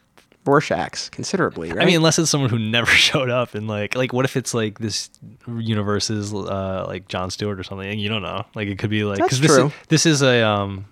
[0.44, 1.82] Rorschachs considerably, right?
[1.82, 4.52] I mean, unless it's someone who never showed up, and like, like, what if it's
[4.54, 5.10] like this
[5.46, 7.98] universe is uh, like John Stewart or something?
[7.98, 8.44] You don't know.
[8.54, 9.50] Like, it could be like That's this.
[9.56, 10.86] Is, this is a um,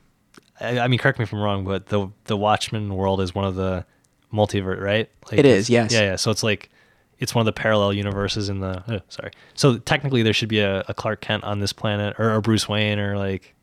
[0.61, 3.45] I, I mean, correct me if I'm wrong, but the the Watchmen world is one
[3.45, 3.85] of the
[4.33, 5.11] multiverse, right?
[5.31, 5.93] Like it's- yes.
[5.93, 6.17] Yeah, yeah.
[6.17, 6.71] So it's like
[7.19, 8.83] it's one of the parallel universes in the.
[8.89, 9.33] Uh, sorry.
[9.55, 12.69] So technically, there should be a, a Clark Kent on this planet, or a Bruce
[12.69, 13.55] Wayne, or like.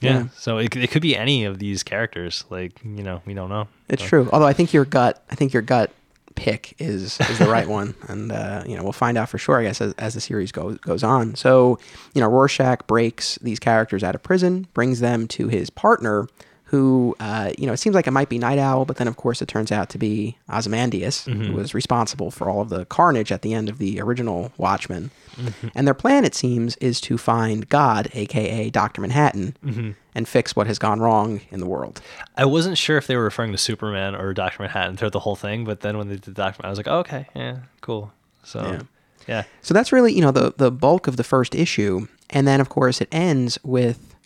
[0.00, 0.10] Yeah.
[0.12, 0.24] Yeah.
[0.36, 2.44] So it, it could be any of these characters.
[2.50, 3.68] Like you know, we don't know.
[3.88, 4.30] it's So- true.
[4.32, 5.90] Although I think your gut, I think your gut
[6.34, 9.58] pick is is the right one, and uh, you know we'll find out for sure.
[9.58, 11.34] I guess as, as the series goes goes on.
[11.34, 11.78] So
[12.14, 16.26] you know Rorschach breaks these characters out of prison, brings them to his partner.
[16.70, 19.16] Who, uh, you know, it seems like it might be Nite Owl, but then of
[19.16, 23.32] course it turns out to be Ozymandias, who was responsible for all of the carnage
[23.32, 25.10] at the end of the original Watchmen.
[25.38, 25.68] Mm-hmm.
[25.74, 29.90] And their plan, it seems, is to find God, aka Doctor Manhattan, mm-hmm.
[30.14, 32.00] and fix what has gone wrong in the world.
[32.36, 35.36] I wasn't sure if they were referring to Superman or Doctor Manhattan throughout the whole
[35.36, 38.12] thing, but then when they did Doctor, I was like, oh, okay, yeah, cool.
[38.42, 38.82] So Yeah.
[39.26, 39.42] yeah.
[39.62, 42.68] So that's really, you know, the the bulk of the first issue, and then of
[42.68, 44.16] course it ends with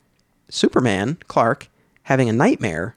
[0.48, 1.68] Superman Clark
[2.04, 2.96] having a nightmare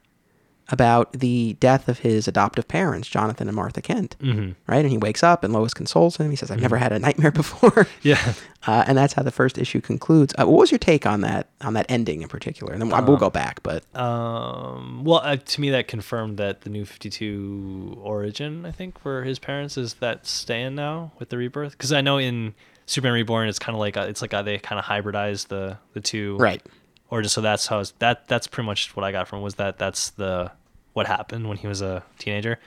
[0.69, 4.15] about the death of his adoptive parents, Jonathan and Martha Kent.
[4.19, 6.29] hmm Right, and he wakes up, and Lois consoles him.
[6.31, 8.33] He says, "I've never had a nightmare before," Yeah.
[8.65, 10.33] uh, and that's how the first issue concludes.
[10.39, 12.73] Uh, what was your take on that on that ending in particular?
[12.73, 16.61] And then we'll Um, go back, but Um, well, uh, to me, that confirmed that
[16.61, 21.37] the new 52 origin, I think, for his parents is that staying now with the
[21.37, 21.71] rebirth.
[21.73, 22.53] Because I know in
[22.85, 25.77] Superman Reborn, it's kind of like, a, it's like a, they kind of hybridize the,
[25.93, 26.37] the two.
[26.37, 26.61] right,
[27.09, 29.77] Or just so that's how, that, that's pretty much what I got from was that
[29.77, 30.51] that's the,
[30.93, 32.59] what happened when he was a teenager.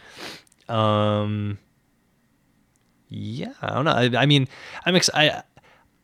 [0.68, 1.58] Um,
[3.08, 3.92] yeah, I don't know.
[3.92, 4.48] I, I mean,
[4.84, 5.42] I'm ex- I,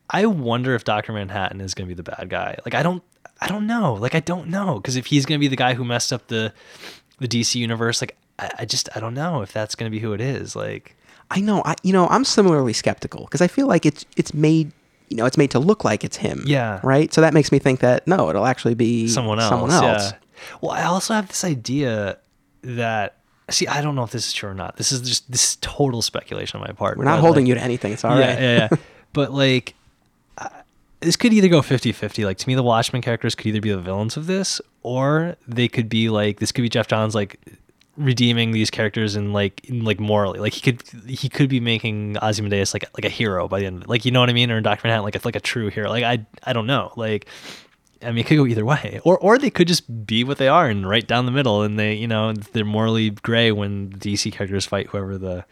[0.09, 2.57] I wonder if Doctor Manhattan is to be the bad guy.
[2.65, 3.03] Like, I don't,
[3.39, 3.93] I don't know.
[3.93, 6.53] Like, I don't know because if he's to be the guy who messed up the,
[7.19, 10.13] the DC universe, like, I, I just, I don't know if that's to be who
[10.13, 10.55] it is.
[10.55, 10.95] Like,
[11.31, 11.61] I know.
[11.65, 14.71] I you know I'm similarly skeptical because I feel like it's it's made
[15.09, 16.43] you know it's made to look like it's him.
[16.45, 16.79] Yeah.
[16.83, 17.13] Right.
[17.13, 19.49] So that makes me think that no, it'll actually be someone else.
[19.49, 20.11] Someone else.
[20.11, 20.17] Yeah.
[20.61, 22.17] Well, I also have this idea
[22.61, 23.17] that.
[23.51, 24.77] See, I don't know if this is true or not.
[24.77, 26.97] This is just this is total speculation on my part.
[26.97, 27.93] We're not holding like, you to anything.
[27.93, 28.21] It's all right.
[28.21, 28.77] yeah, yeah, yeah.
[29.13, 29.75] but like,
[30.39, 30.49] uh,
[30.99, 32.25] this could either go 50-50.
[32.25, 35.67] Like to me, the Watchmen characters could either be the villains of this, or they
[35.67, 37.39] could be like this could be Geoff Johns like
[37.97, 40.39] redeeming these characters and like in, like morally.
[40.39, 43.77] Like he could he could be making Ozymandias like like a hero by the end
[43.77, 43.89] of it.
[43.89, 44.51] Like you know what I mean?
[44.51, 45.89] Or in Doctor Manhattan like a, like a true hero.
[45.89, 46.91] Like I I don't know.
[46.95, 47.27] Like.
[48.03, 50.49] I mean, it could go either way, or or they could just be what they
[50.49, 53.97] are and right down the middle, and they, you know, they're morally gray when the
[53.97, 55.43] DC characters fight whoever the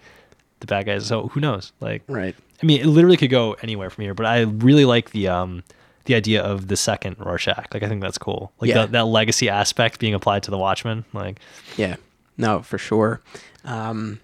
[0.60, 1.08] the bad guys.
[1.08, 1.72] So who knows?
[1.80, 2.36] Like, Right.
[2.62, 5.64] I mean, it literally could go anywhere from here, but I really like the um
[6.06, 7.74] the idea of the second Rorschach.
[7.74, 8.52] Like, I think that's cool.
[8.60, 8.76] Like Yeah.
[8.76, 11.06] that, that legacy aspect being applied to the Watchmen.
[11.14, 11.40] Like,
[11.78, 11.96] Yeah.
[12.38, 13.22] No, for sure.
[13.64, 14.20] Um,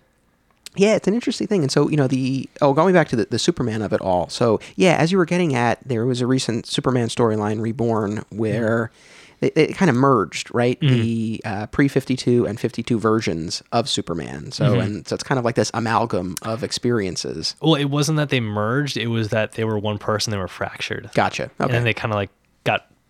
[0.76, 1.62] yeah, it's an interesting thing.
[1.64, 4.30] And so, you know, the oh, going back to the, the Superman of it all.
[4.30, 8.92] So, yeah, as you were getting at, there was a recent Superman storyline reborn where
[9.42, 10.78] they, they kind of merged, right?
[10.82, 14.52] The uh, pre 52 and 52 versions of Superman.
[14.52, 17.56] So, and so it's kind of like this amalgam of experiences.
[17.62, 20.32] well, it wasn't that they merged; it was that they were one person.
[20.32, 21.44] They were fractured, Gotcha.
[21.44, 21.72] and Okay.
[21.74, 22.30] then they kind of like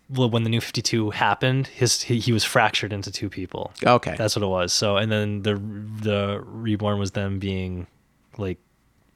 [0.09, 3.71] when the new Fifty Two happened, his he, he was fractured into two people.
[3.85, 4.15] okay.
[4.17, 4.73] That's what it was.
[4.73, 7.87] So, and then the the reborn was them being
[8.37, 8.57] like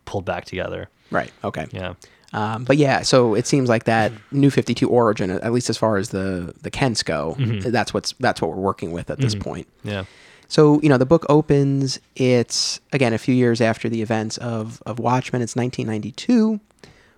[0.05, 0.89] pulled back together.
[1.11, 1.31] right.
[1.43, 1.67] Okay.
[1.71, 1.93] Yeah.
[2.33, 5.77] Um, but yeah, so it seems like that new Fifty Two origin, at least as
[5.77, 9.35] far as the the Kents go, that's what's that's what we're working with at this
[9.35, 9.67] point.
[9.83, 10.05] Yeah.
[10.47, 11.99] So you know, the book opens.
[12.15, 15.41] It's again a few years after the events of of Watchmen.
[15.43, 16.59] It's 1992,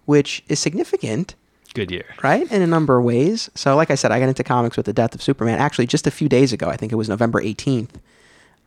[0.05, 1.35] which is significant,
[1.75, 2.05] Good year.
[2.23, 3.49] right, in a number of ways.
[3.53, 5.59] So, like I said, I got into comics with the death of Superman.
[5.59, 7.91] Actually, just a few days ago, I think it was November 18th,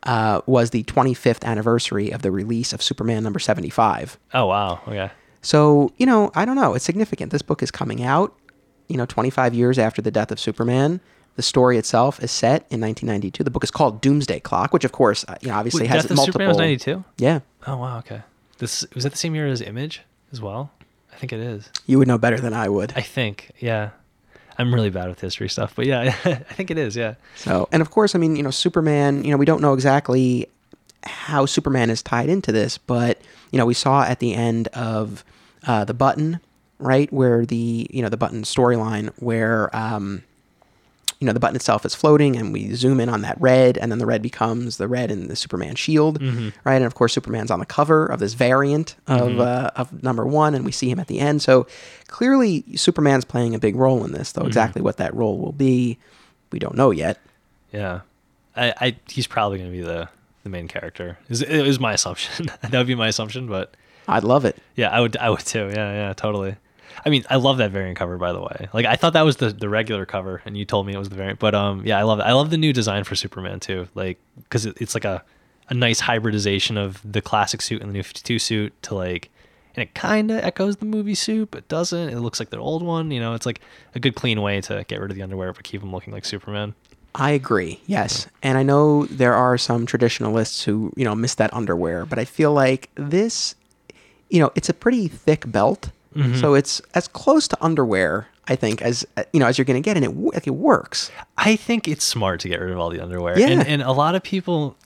[0.05, 4.19] uh, was the 25th anniversary of the release of Superman number 75.
[4.35, 4.81] Oh wow.
[4.87, 5.11] Okay.
[5.43, 6.75] So, you know, I don't know.
[6.75, 7.33] It's significant.
[7.33, 8.37] This book is coming out,
[8.89, 11.01] you know, 25 years after the death of Superman.
[11.37, 13.45] The story itself is set in 1992.
[13.45, 16.03] The book is called Doomsday Clock, which, of course, uh, you know, obviously Wait, has
[16.03, 16.33] Death of multiple.
[16.33, 17.05] Superman was ninety two.
[17.17, 17.99] Yeah, Oh wow.
[17.99, 18.23] Okay.
[18.59, 20.73] This was that the same year as Image as well.
[21.19, 21.69] I think it is.
[21.87, 22.93] you would know better than I would.
[22.95, 23.51] I think.
[23.59, 23.91] Yeah.
[24.57, 26.95] I'm really bad with history stuff, but yeah, I think it is.
[26.95, 27.15] Yeah.
[27.35, 29.25] So, and of course, I mean, you know, Superman.
[29.25, 30.47] You know, we don't know exactly
[31.03, 35.25] how Superman is tied into this, but you know, we saw at the end of
[35.67, 36.39] uh, the Button,
[36.79, 40.23] right, where the you know the Button storyline, where um,
[41.19, 43.91] you know the button itself is floating, and we zoom in on that red, and
[43.91, 46.51] then the red becomes the red in the Superman shield, mm-hmm.
[46.65, 49.41] right, and of course, Superman's on the cover of this variant of mm-hmm.
[49.41, 51.43] uh, of number one, and we see him at the end.
[51.43, 51.67] So
[52.07, 54.49] clearly, Superman's playing a big role in this, though mm-hmm.
[54.49, 55.99] exactly what that role will be,
[56.53, 57.19] we don't know yet.
[57.73, 58.01] Yeah.
[58.57, 60.09] I, I he's probably going to be the
[60.43, 61.19] the main character.
[61.29, 62.47] Is it was my assumption.
[62.63, 63.75] that would be my assumption, but
[64.07, 64.57] I'd love it.
[64.75, 65.71] yeah, I would I would too.
[65.73, 66.57] Yeah, yeah, totally.
[67.05, 68.69] I mean, I love that variant cover by the way.
[68.73, 71.09] Like I thought that was the the regular cover and you told me it was
[71.09, 72.23] the variant, but um yeah, I love it.
[72.23, 73.89] I love the new design for Superman too.
[73.95, 74.19] Like
[74.51, 75.23] cuz it, it's like a
[75.69, 79.31] a nice hybridization of the classic suit and the new 52 suit to like
[79.77, 82.09] and it kind of echoes the movie suit but doesn't.
[82.09, 83.35] It looks like the old one, you know.
[83.35, 83.61] It's like
[83.95, 86.25] a good clean way to get rid of the underwear but keep him looking like
[86.25, 86.75] Superman.
[87.15, 87.81] I agree.
[87.87, 88.27] Yes.
[88.43, 92.25] And I know there are some traditionalists who, you know, miss that underwear, but I
[92.25, 93.55] feel like this,
[94.31, 95.91] you know, it's a pretty thick belt.
[96.41, 99.81] So it's as close to underwear, I think, as, uh, you know, as you're going
[99.81, 99.97] to get.
[99.97, 101.11] And it, like, it works.
[101.37, 103.39] I think it's smart to get rid of all the underwear.
[103.39, 103.49] Yeah.
[103.49, 104.77] And, and a lot of people,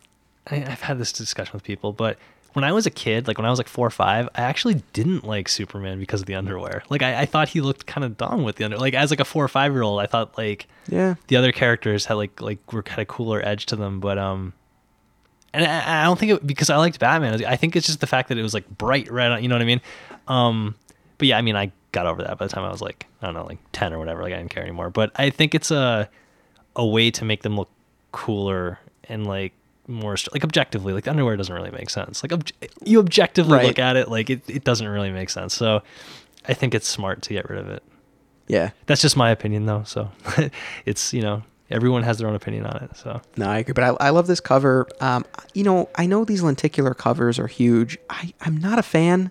[0.50, 2.18] I, I've had this discussion with people, but
[2.54, 4.82] when I was a kid, like when I was like four or five, I actually
[4.92, 6.82] didn't like Superman because of the underwear.
[6.90, 8.76] Like I, I thought he looked kind of dumb with the under.
[8.76, 11.14] Like as like a four or five year old, I thought like Yeah.
[11.28, 14.00] the other characters had like like were kind of cooler edge to them.
[14.00, 14.52] But um,
[15.54, 17.42] and I, I don't think it because I liked Batman.
[17.46, 19.42] I think it's just the fact that it was like bright red.
[19.42, 19.80] You know what I mean?
[20.28, 20.74] Um,
[21.22, 23.26] but yeah, I mean, I got over that by the time I was like I
[23.26, 24.22] don't know, like ten or whatever.
[24.22, 24.90] Like I didn't care anymore.
[24.90, 26.08] But I think it's a
[26.74, 27.68] a way to make them look
[28.10, 29.52] cooler and like
[29.86, 30.92] more like objectively.
[30.92, 32.24] Like the underwear doesn't really make sense.
[32.24, 32.48] Like ob-
[32.84, 33.66] you objectively Right.
[33.66, 35.54] look at it, like it, it doesn't really make sense.
[35.54, 35.82] So
[36.48, 37.84] I think it's smart to get rid of it.
[38.48, 38.70] Yeah.
[38.86, 39.84] That's just my opinion, though.
[39.84, 40.10] So
[40.86, 42.96] it's you know everyone has their own opinion on it.
[42.96, 43.74] So No, I agree.
[43.74, 44.88] But I, I love this cover.
[45.00, 47.96] Um, you know, I know these lenticular covers are huge.
[48.10, 49.30] I, I'm not a fan.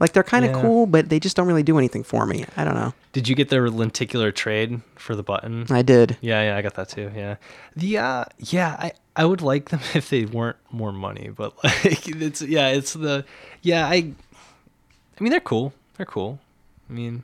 [0.00, 0.60] Like they're kind of Yeah.
[0.60, 2.44] cool, but they just don't really do anything for me.
[2.56, 2.92] I don't know.
[3.12, 5.66] did you get the lenticular trade for the button?
[5.70, 6.16] I did.
[6.20, 7.10] Yeah, yeah, I got that too.
[7.14, 7.36] Yeah,
[7.76, 12.08] the uh, yeah, I I would like them if they weren't more money, but like
[12.08, 13.24] it's yeah, it's the
[13.62, 14.12] yeah, I
[15.18, 16.40] I mean they're cool, they're cool.
[16.90, 17.22] I mean,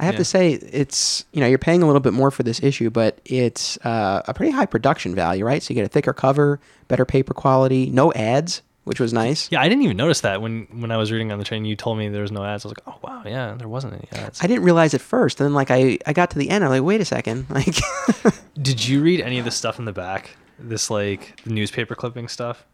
[0.00, 0.18] I have Yeah.
[0.18, 3.20] to say, it's you know you're paying a little bit more for this issue, but
[3.24, 5.62] it's uh, a pretty high production value, right?
[5.62, 9.50] So you get a thicker cover, better paper quality, no ads, which was nice.
[9.50, 11.64] yeah, I didn't even notice that when when I was reading on the train.
[11.64, 12.64] You told me there was no ads.
[12.64, 14.42] I was like, oh wow, yeah, there wasn't any ads.
[14.42, 16.70] I didn't realize at first, and then like I, I got to the end, I'm
[16.70, 17.74] like, wait a second, like
[18.62, 20.36] Did you read any of the stuff in the back?
[20.58, 22.64] This like the newspaper clipping stuff.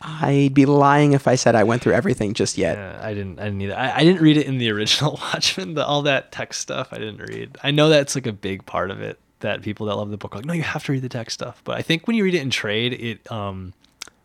[0.00, 2.76] I'd be lying if I said I went through everything just yet.
[2.76, 3.38] Yeah, I didn't.
[3.38, 3.76] I didn't either.
[3.76, 5.74] I, I didn't read it in the original Watchmen.
[5.74, 7.56] The, all that text stuff, I didn't read.
[7.62, 9.18] I know that's like a big part of it.
[9.40, 11.34] That people that love the book are like, no, you have to read the text
[11.34, 11.62] stuff.
[11.64, 13.72] But I think when you read it in trade, it, um,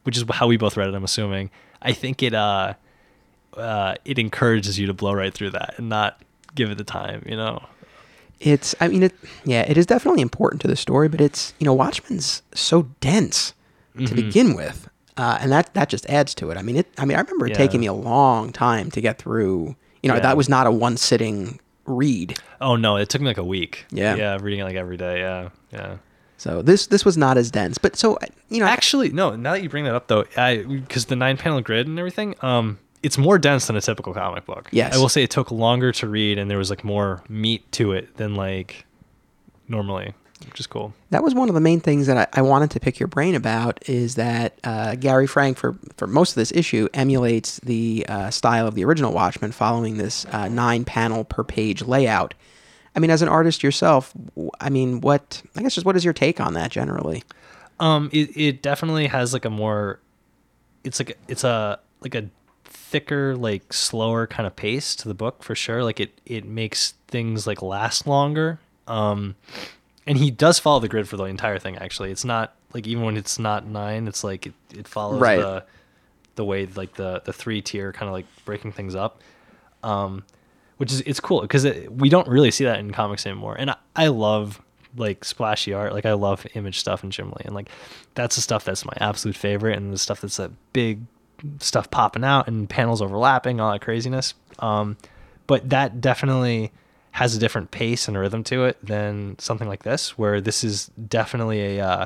[0.03, 1.49] which is how we both read it, I'm assuming.
[1.81, 2.73] I think it, uh,
[3.55, 6.21] uh, it encourages you to blow right through that and not
[6.55, 7.23] give it the time.
[7.25, 7.63] You know.
[8.39, 11.65] It's, I mean, it, yeah, it is definitely important to the story, but it's, you
[11.65, 13.53] know, Watchmen's so dense
[13.97, 14.15] to Mhm.
[14.15, 16.57] begin with, uh, and that that just adds to it.
[16.57, 19.17] I mean, it, I mean, I remember it taking me a long time to get
[19.17, 19.75] through.
[20.01, 20.21] You know, Yeah.
[20.21, 22.37] that was not a one sitting read.
[22.61, 23.85] Oh no, it took me like a week.
[23.91, 24.15] Yeah.
[24.15, 25.19] Yeah, reading it like every day.
[25.19, 25.97] Yeah, yeah.
[26.39, 29.35] So this this was not as dense, but so you know, Actually, no.
[29.35, 32.33] Now that you bring that up, though, I because the nine panel grid and everything,
[32.41, 34.69] um, it's more dense than a typical comic book.
[34.71, 34.95] Yes.
[34.95, 37.91] I will say it took longer to read, and there was like more meat to
[37.91, 38.85] it than like
[39.67, 40.13] normally,
[40.47, 40.93] which is cool.
[41.09, 43.35] that was one of the main things that I, I wanted to pick your brain
[43.35, 48.29] about is that uh, Gary Frank for for most of this issue emulates the uh,
[48.29, 52.33] style of the original Watchmen, following this uh, nine panel per page layout.
[52.95, 54.13] I mean, as an artist yourself,
[54.59, 57.23] I mean, what I guess just what is your take on that generally?
[57.79, 59.99] Um, it it definitely has like a more,
[60.83, 62.29] it's like it's a like a
[62.65, 65.83] thicker, like slower kind of pace to the book for sure.
[65.83, 68.59] Like it it makes things like last longer.
[68.87, 69.35] Um,
[70.07, 71.77] and he does follow the grid for the entire thing.
[71.77, 75.37] Actually, it's not like even when it's not nine, it's like it, it follows Right.
[75.39, 75.63] the
[76.35, 79.21] the way like the the three tier kind of like breaking things up.
[79.83, 80.23] Um,
[80.79, 83.53] which is it's cool because it, we don't really see that in comics anymore.
[83.59, 84.61] And I, I love
[84.95, 85.91] like splashy art.
[85.91, 87.67] Like I love image stuff in Jim Lee, and like
[88.15, 91.01] that's the stuff that's my absolute favorite, and the stuff that's a big
[91.59, 94.35] stuff popping out and panels overlapping, all that craziness.
[94.59, 94.95] Um,
[95.47, 96.71] but that definitely
[97.11, 100.87] has a different pace and rhythm to it than something like this, where this is
[101.09, 102.05] definitely a uh,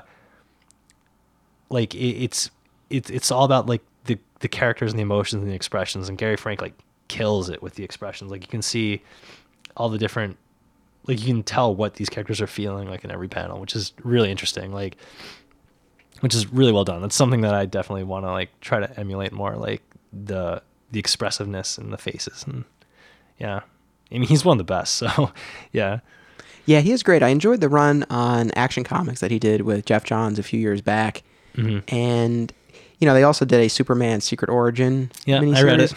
[1.69, 2.49] like it, it's
[2.89, 6.17] it's it's all about like the the characters and the emotions and the expressions, and
[6.17, 6.73] Gary Frank like
[7.07, 8.31] kills it with the expressions.
[8.31, 9.01] Like you can see
[9.75, 10.37] all the different
[11.05, 13.93] like you can tell what these characters are feeling like in every panel, which is
[14.03, 14.71] really interesting.
[14.71, 14.97] Like
[16.21, 17.01] which is really well done.
[17.01, 20.61] That's something that I definitely want to like try to emulate more, like the
[20.91, 22.63] the expressiveness in the faces and
[23.37, 23.61] yeah.
[24.11, 24.95] I mean, he's one of the best.
[25.15, 25.31] So,
[25.71, 25.99] yeah.
[26.65, 27.23] Yeah, he is great.
[27.23, 30.59] I enjoyed the run on Action Comics that he did with Geoff Johns a few
[30.59, 31.23] years back,
[31.55, 32.53] hmm and
[32.99, 35.93] you know they also did a Superman Secret Origin Yeah, I miniseries, read it.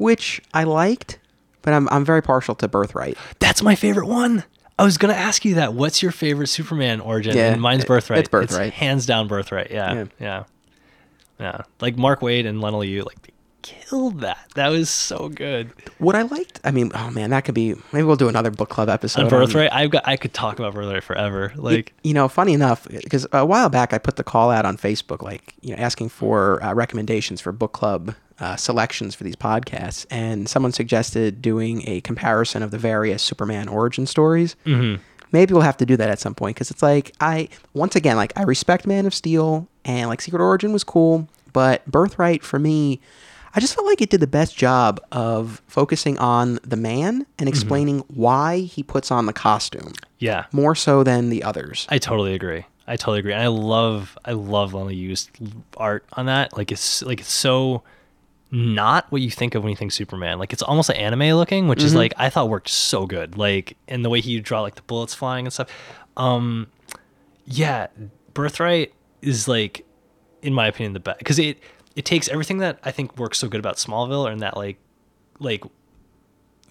[0.00, 1.18] Which I liked,
[1.60, 3.18] but I'm I'm very partial to Birthright.
[3.38, 4.44] That's my favorite one.
[4.78, 5.74] I was gonna ask you that.
[5.74, 7.36] What's your favorite Superman origin?
[7.36, 8.20] Yeah, and mine's it- Birthright.
[8.20, 8.72] it's Birthright.
[8.72, 9.70] hands down Birthright.
[9.70, 10.04] Yeah, Yeah.
[10.18, 10.44] yeah,
[11.38, 11.58] yeah.
[11.82, 13.29] Like Mark Waid and Leinil Yu, like
[13.62, 14.38] killed that.
[14.54, 15.72] That was so good.
[15.98, 17.74] What I liked, I mean, oh man, that could be.
[17.92, 20.06] Maybe we'll do another book club episode On on- Birthright, I've got.
[20.06, 21.52] I could talk about Birthright forever.
[21.56, 24.76] Like, you know, funny enough, because a while back I put the call out on
[24.76, 29.36] Facebook, like you know, asking for uh, recommendations for book club uh, selections for these
[29.36, 34.56] podcasts, and someone suggested doing a comparison of the various Superman origin stories.
[34.64, 34.96] hmm
[35.32, 38.16] Maybe we'll have to do that at some point because it's like I once again
[38.16, 42.58] like I respect Man of Steel and like Secret Origin was cool, but Birthright for
[42.58, 43.00] me,
[43.54, 47.48] I just felt like it did the best job of focusing on the man and
[47.48, 50.44] explaining why he puts on the costume yeah.
[50.52, 51.86] more so than the others.
[51.88, 52.64] I totally agree.
[52.86, 53.32] I totally agree.
[53.32, 55.28] And I love I love Leinil Yu's
[55.76, 56.56] art on that.
[56.56, 57.82] Like it's like it's so
[58.52, 60.38] not what you think of when you think Superman.
[60.38, 63.36] Like it's almost like anime looking, which is like I thought worked so good.
[63.36, 65.68] Like and the way he draw like the bullets flying and stuff.
[66.16, 66.68] Um
[67.44, 67.88] yeah,
[68.34, 68.92] Birthright
[69.22, 69.86] is like
[70.42, 71.58] in my opinion, the best because it
[71.96, 74.76] it takes everything that I think works so good about Smallville and that like
[75.38, 75.64] like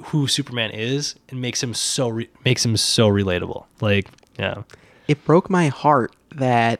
[0.05, 3.65] who Superman is and makes him so re- makes him so relatable.
[3.81, 4.63] Like yeah,
[5.07, 6.79] It broke my heart that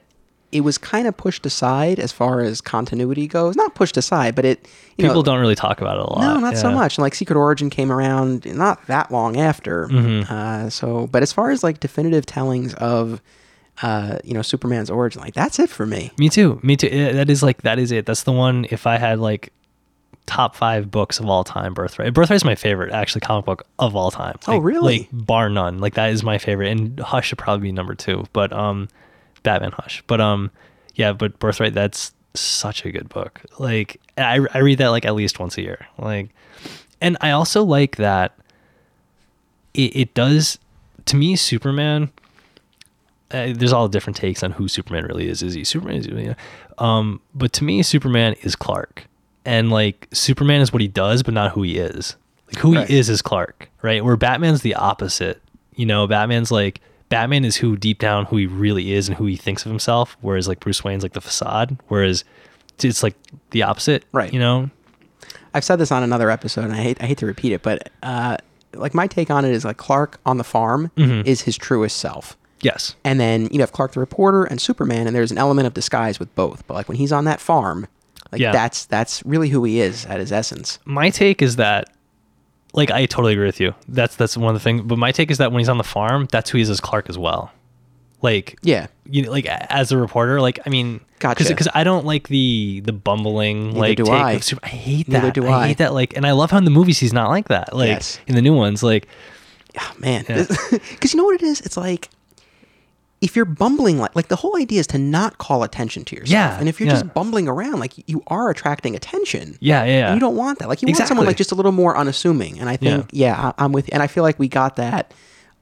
[0.51, 3.55] it was kind of pushed aside as far as continuity goes.
[3.55, 4.67] Not pushed aside, but it
[4.97, 6.21] people know, don't really talk about it a lot.
[6.21, 6.75] No, not so Yeah.
[6.75, 6.97] much.
[6.97, 9.87] Like Secret Origin came around not that long after.
[9.89, 10.33] Mm-hmm.
[10.33, 13.21] Uh, so, but as far as like definitive tellings of,
[13.81, 16.11] uh, you know, Superman's origin, like that's it for me.
[16.17, 16.59] Me too.
[16.63, 16.89] Me too.
[16.89, 18.05] That is like that is it.
[18.05, 18.65] That's the one.
[18.69, 19.53] If I had like
[20.25, 22.13] top five books of all time, Birthright.
[22.13, 24.37] Birthright is my favorite actually comic book of all time.
[24.47, 24.99] Oh, really?
[24.99, 25.79] Like bar none.
[25.79, 26.69] Like that is my favorite.
[26.69, 28.25] And Hush should probably be number two.
[28.33, 28.89] But um,
[29.43, 30.03] Batman Hush.
[30.07, 30.51] But um,
[30.95, 31.13] yeah.
[31.13, 31.73] But Birthright.
[31.73, 33.41] That's such a good book.
[33.59, 35.87] Like I I read that like at least once a year.
[35.97, 36.29] Like,
[36.99, 38.37] and I also like that.
[39.73, 40.59] It it does
[41.05, 42.11] to me Superman
[43.31, 45.41] uh, there's all different takes on who Superman really is.
[45.43, 45.97] Is he Superman?
[45.97, 46.27] Is he, you
[46.79, 46.83] know?
[46.85, 49.05] um, but to me, Superman is Clark,
[49.45, 52.15] and like Superman is what he does, but not who he is.
[52.47, 52.87] Like who Right.
[52.87, 54.03] he is is Clark, right?
[54.03, 55.41] Where Batman's the opposite.
[55.75, 59.25] You know, Batman's like Batman is who deep down who he really is and who
[59.25, 60.17] he thinks of himself.
[60.21, 61.77] Whereas like Bruce Wayne's like the facade.
[61.87, 62.23] Whereas
[62.83, 63.15] it's like
[63.51, 64.33] the opposite, Right.
[64.33, 64.69] You know,
[65.53, 67.89] I've said this on another episode, and I hate I hate to repeat it, but
[68.03, 68.37] uh,
[68.73, 71.27] like my take on it is like Clark on the farm Mm-hmm.
[71.27, 72.35] is his truest self.
[72.61, 75.73] Yes, And then you have Clark the reporter and Superman, and there's an element of
[75.73, 76.65] disguise with both.
[76.67, 77.87] But like when he's on that farm,
[78.31, 78.51] like Yeah.
[78.51, 80.79] that's that's really who he is at his essence.
[80.85, 81.89] my take is that
[82.73, 83.73] like I totally agree with you.
[83.87, 84.81] That's that's one of the things.
[84.83, 86.79] But my take is that when he's on the farm, that's who he is as
[86.79, 87.51] Clark as well.
[88.21, 91.45] Like Yeah, you know, like as a reporter, like I mean, Gotcha.
[91.47, 94.31] Because I don't like the the bumbling like do take I.
[94.33, 94.65] of super.
[94.65, 95.33] I hate Neither that.
[95.33, 95.67] do I I.
[95.69, 95.93] hate that.
[95.93, 97.75] Like, and I love how in the movies he's not like that.
[97.75, 98.19] Like Yes.
[98.27, 99.07] in the new ones, like
[99.79, 100.45] oh, man, Yeah.
[100.71, 101.59] because you know what it is?
[101.61, 102.09] It's like
[103.21, 106.29] if you're bumbling like like the whole idea is to not call attention to yourself.
[106.31, 106.93] Yeah, and if you're yeah.
[106.93, 109.57] just bumbling around, like you are attracting attention.
[109.59, 110.05] yeah, yeah, yeah.
[110.07, 110.69] And you don't want that.
[110.69, 112.59] Like you want someone like just a little more unassuming.
[112.59, 113.91] And I think, yeah, I, I'm with you.
[113.93, 115.13] And I feel like we got that.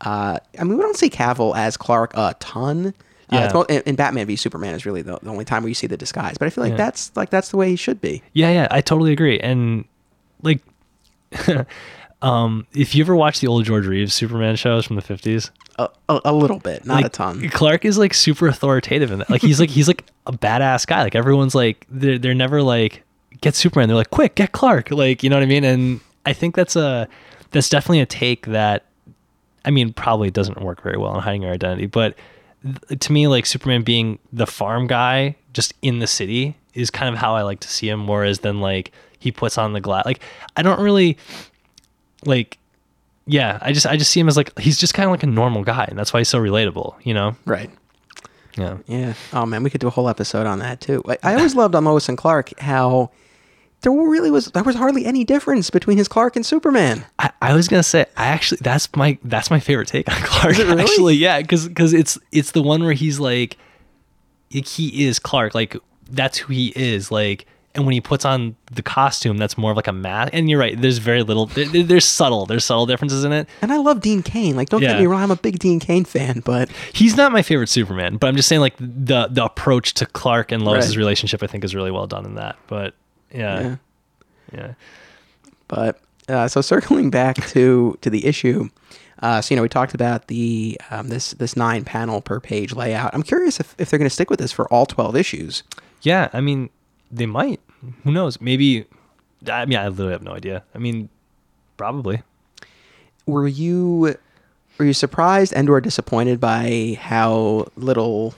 [0.02, 2.94] Uh, I mean, we don't see Cavill as Clark a ton.
[3.30, 3.76] Uh, Yeah.
[3.76, 5.98] in, in Batman v Superman is really the, the only time where you see the
[5.98, 6.38] disguise.
[6.38, 6.78] But I feel like Yeah.
[6.78, 8.22] that's like that's the way he should be.
[8.34, 9.40] Yeah, yeah, I totally agree.
[9.40, 9.86] And
[10.44, 10.62] like,
[12.22, 15.90] um, if you ever watch the old George Reeves Superman shows from the fifties, A,
[16.10, 17.48] a, a little bit, not like, a ton.
[17.50, 19.30] Clark is like super authoritative in that.
[19.30, 21.04] Like he's like he's like a badass guy.
[21.04, 23.04] Like everyone's like they're they're never like
[23.42, 23.88] get Superman.
[23.88, 24.90] They're like quick get Clark.
[24.90, 25.64] Like you know what I mean.
[25.64, 27.08] And I think that's a
[27.52, 28.86] that's definitely a take that
[29.64, 31.86] I mean probably doesn't work very well in hiding your identity.
[31.86, 32.16] But
[32.64, 37.14] th- to me, like Superman being the farm guy just in the city is kind
[37.14, 38.08] of how I like to see him.
[38.08, 40.06] Whereas then like he puts on the glass.
[40.06, 40.22] Like
[40.56, 41.18] I don't really
[42.26, 42.58] like
[43.26, 45.28] yeah i just i just see him as like he's just kind of like a
[45.28, 47.70] normal guy and that's why he's so relatable you know Right.
[48.58, 49.14] yeah Yeah.
[49.34, 51.04] Oh man, we could do a whole episode on that too.
[51.08, 53.12] I, I always loved on Lois and Clark how
[53.82, 57.06] there really was there was hardly any difference between his Clark and Superman.
[57.20, 60.58] I, I was gonna say I actually that's my that's my favorite take on Clark
[60.58, 60.82] really?
[60.82, 63.58] actually yeah because because it's it's the one where he's like
[64.50, 65.76] he is Clark like
[66.10, 67.46] that's who he is like
[67.78, 70.60] and when he puts on the costume that's more of like a mask and you're
[70.60, 73.78] right there's very little there, there- there's subtle there's subtle differences in it And I
[73.78, 74.56] love Dean Cain.
[74.58, 74.94] Like, don't Yeah.
[74.94, 78.18] get me wrong, I'm a big Dean Cain fan, but he's not my favorite Superman
[78.18, 81.02] but I'm just saying like the the approach to Clark and Lois's Right.
[81.02, 82.94] relationship I think is really well done in that but
[83.34, 83.62] yeah.
[83.62, 83.76] yeah
[84.54, 84.74] yeah
[85.68, 86.00] But
[86.30, 88.70] uh, so circling back to to the issue,
[89.22, 92.74] uh, so you know we talked about the um, this this nine panel per page
[92.74, 93.12] layout.
[93.14, 95.64] I'm curious if, if they're going to stick with this for all twelve issues.
[96.02, 96.70] Yeah, I mean,
[97.12, 97.62] they might.
[98.04, 98.40] Who knows?
[98.42, 98.86] Maybe.
[99.48, 100.64] I mean, I literally have no idea.
[100.74, 101.10] I mean,
[101.78, 102.24] probably.
[103.26, 104.16] Were you
[104.78, 108.36] were you surprised and or disappointed by how little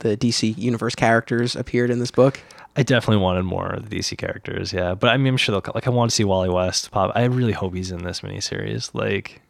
[0.00, 2.40] the DC universe characters appeared in this book?
[2.74, 4.72] I definitely wanted more of the DC characters.
[4.72, 5.72] Yeah, but I mean, I'm sure they'll.
[5.74, 7.12] Like, I want to see Wally West pop.
[7.14, 8.94] I really hope he's in this miniseries.
[8.94, 9.42] Like,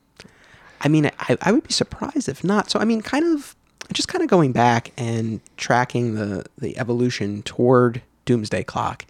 [0.81, 2.71] I mean, I, I would be surprised if not.
[2.71, 3.55] So, I mean, kind of,
[3.93, 9.05] just kind of going back and tracking the the evolution toward Doomsday Clock.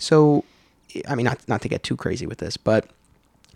[0.00, 0.44] So,
[1.08, 2.86] I mean, not not to get too crazy with this, but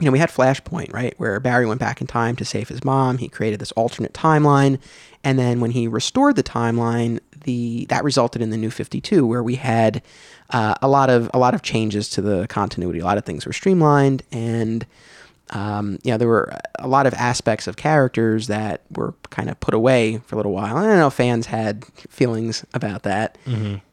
[0.00, 2.84] you know, we had Flashpoint, right, where Barry went back in time to save his
[2.84, 3.18] mom.
[3.18, 4.78] He created this alternate timeline,
[5.22, 9.26] and then when he restored the timeline, the that resulted in the New Fifty Two,
[9.26, 10.02] where we had
[10.50, 12.98] uh, a lot of a lot of changes to the continuity.
[12.98, 14.84] A lot of things were streamlined, and
[15.50, 19.60] um, you know, there were a lot of aspects of characters that were kind of
[19.60, 20.76] put away for a little while.
[20.76, 23.36] I don't know, fans had feelings about that.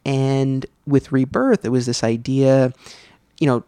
[0.06, 2.72] And with Rebirth, it was this idea,
[3.38, 3.64] you know,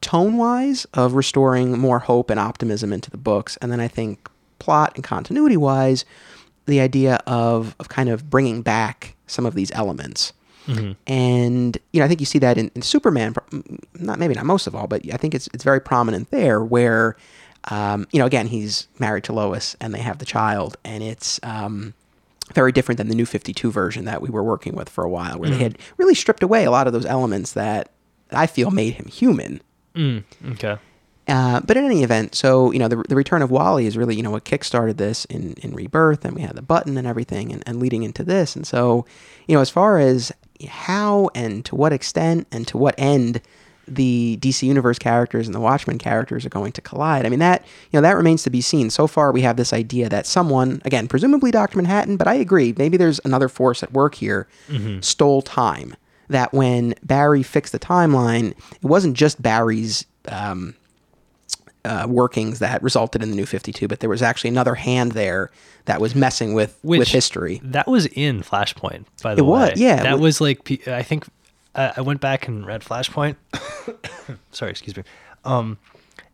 [0.00, 3.56] tone wise of restoring more hope and optimism into the books.
[3.60, 4.28] And then I think
[4.58, 6.04] plot and continuity wise,
[6.66, 10.32] the idea of, of kind of bringing back some of these elements.
[11.06, 13.34] And you know, I think you see that in, in Superman.
[13.98, 16.62] Not maybe not most of all, but I think it's it's very prominent there.
[16.62, 17.16] Where
[17.70, 21.40] um, you know, again, he's married to Lois, and they have the child, and it's
[21.42, 21.94] um,
[22.52, 25.38] very different than the new 52 version that we were working with for a while,
[25.38, 27.90] where they had really stripped away a lot of those elements that
[28.30, 29.62] I feel made him human.
[29.94, 30.76] Mm, okay.
[31.26, 34.14] Uh, but in any event, so you know, the, the return of Wally is really
[34.14, 37.52] you know what kickstarted this in in Rebirth, and we had the button and everything,
[37.52, 39.06] and, and leading into this, and so
[39.46, 40.32] you know, as far as
[40.68, 43.40] how and to what extent and to what end
[43.86, 47.26] the DC Universe characters and the Watchmen characters are going to collide.
[47.26, 48.90] I mean that you know that remains to be seen.
[48.90, 52.74] So far, we have this idea that someone, again, presumably Doctor Manhattan, but I agree,
[52.76, 54.46] maybe there's another force at work here,
[55.00, 55.96] stole time.
[56.28, 60.06] That when Barry fixed the timeline, it wasn't just Barry's.
[60.28, 60.74] Um,
[61.84, 65.50] uh, workings that resulted in the new 52 but there was actually another hand there
[65.84, 69.70] that was messing with with history That was in Flashpoint, by the It way.
[69.70, 71.26] was, yeah, That was like I think
[71.74, 73.36] uh, I went back and read Flashpoint.
[74.52, 75.02] Sorry, excuse me.
[75.44, 75.76] Um,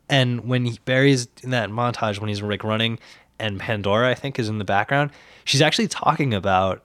[0.08, 2.98] and when he, Barry's in that montage when he's like running,
[3.38, 5.10] and Pandora I think is in the background,
[5.44, 6.82] she's actually talking about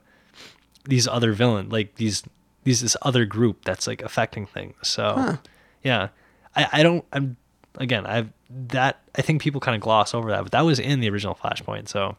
[0.84, 2.22] these other villain, like these
[2.64, 4.74] these this other group that's like affecting things.
[4.82, 5.38] So
[5.84, 6.08] yeah,
[6.56, 7.36] I I don't I'm
[7.76, 8.30] again I've
[8.68, 11.34] that I think people kind of gloss over that, but that was in the original
[11.34, 11.88] Flashpoint.
[11.88, 12.16] So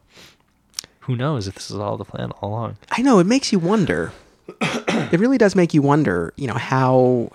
[1.01, 2.77] who knows if this is all the plan all along?
[2.91, 4.11] i know it makes you wonder
[4.61, 7.31] it really does make you wonder you know how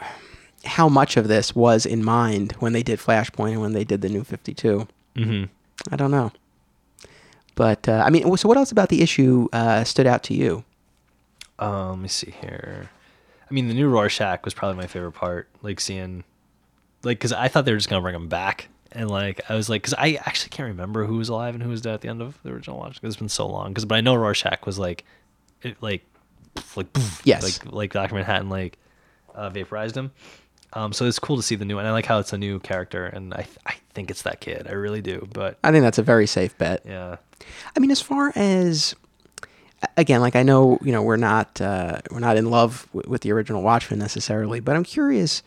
[0.67, 4.03] how much of this was in mind when they did flashpoint and when they did
[4.03, 4.87] the new 52
[5.17, 5.45] Mm-hmm.
[5.93, 6.33] i don't know
[7.55, 10.65] but uh, i mean so what else about the issue uh, stood out to you
[11.59, 12.91] Um, let me see here.
[13.51, 15.47] I mean, the new Rorschach was probably my favorite part.
[15.63, 16.25] Like seeing,
[17.05, 19.69] like, because I thought they were just gonna bring him back, and like I was
[19.69, 22.09] like, because I actually can't remember who was alive and who was dead at the
[22.09, 23.01] end of the original watch.
[23.01, 23.69] 'cause it's been so long.
[23.71, 25.05] Because but I know Rorschach was like,
[25.63, 26.05] it like,
[26.77, 27.43] like poof, Yes.
[27.43, 28.79] like like Doctor Manhattan like
[29.35, 30.11] uh, vaporized him.
[30.75, 32.59] Um, so it's cool to see the new, and I like how it's a new
[32.59, 34.67] character, and I I think it's that kid.
[34.69, 35.29] I really do.
[35.33, 37.17] But i think that's a very safe bet yeah,
[37.77, 38.95] I mean, as far as
[39.97, 43.21] again, like I know, you know, we're not uh, we're not in love w- with
[43.23, 45.43] the original Watchmen necessarily, but I'm curious,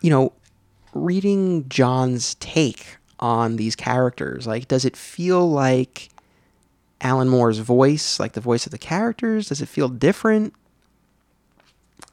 [0.00, 0.32] you know,
[0.94, 4.46] reading John's take on these characters.
[4.46, 6.08] Like, does it feel like
[7.00, 9.48] Alan Moore's voice, like the voice of the characters?
[9.48, 10.54] Does it feel different?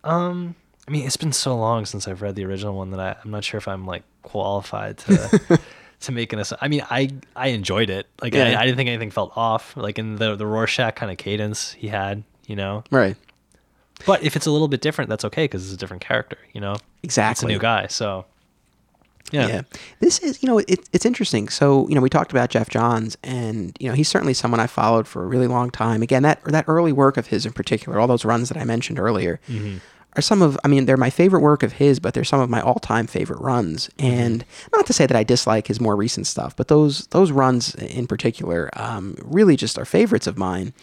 [0.04, 0.56] Um,
[0.88, 3.32] I mean, it's been so long since I've read the original one that I, I'm
[3.32, 5.60] not sure if I'm like qualified to
[6.02, 8.08] to make an ass- I mean, I I enjoyed it.
[8.22, 8.46] Like, Yeah.
[8.58, 9.76] I, I didn't think anything felt off.
[9.78, 12.84] Like in the the Rorschach kind of cadence he had, you know.
[12.92, 13.16] Right.
[14.06, 16.62] But if it's a little bit different, that's okay because it's a different character, you
[16.62, 16.76] know.
[17.04, 17.32] Exactly.
[17.32, 18.26] It's a new guy, so
[19.32, 19.48] yeah.
[19.48, 19.62] Yeah.
[20.00, 21.50] This is, you know, it, it's interesting.
[21.50, 24.68] So, you know, we talked about Geoff Johns, and you know, he's certainly someone I
[24.68, 26.02] followed for a really long time.
[26.02, 29.00] Again, that that early work of his in particular, all those runs that I mentioned
[29.00, 29.40] earlier,
[30.16, 30.58] are some of.
[30.66, 33.40] I mean, they're my favorite work of his, but they're some of my all-time favorite
[33.40, 33.90] runs.
[33.98, 34.44] And
[34.76, 38.08] not to say that I dislike his more recent stuff, but those those runs in
[38.08, 40.74] particular, um, really just are favorites of mine.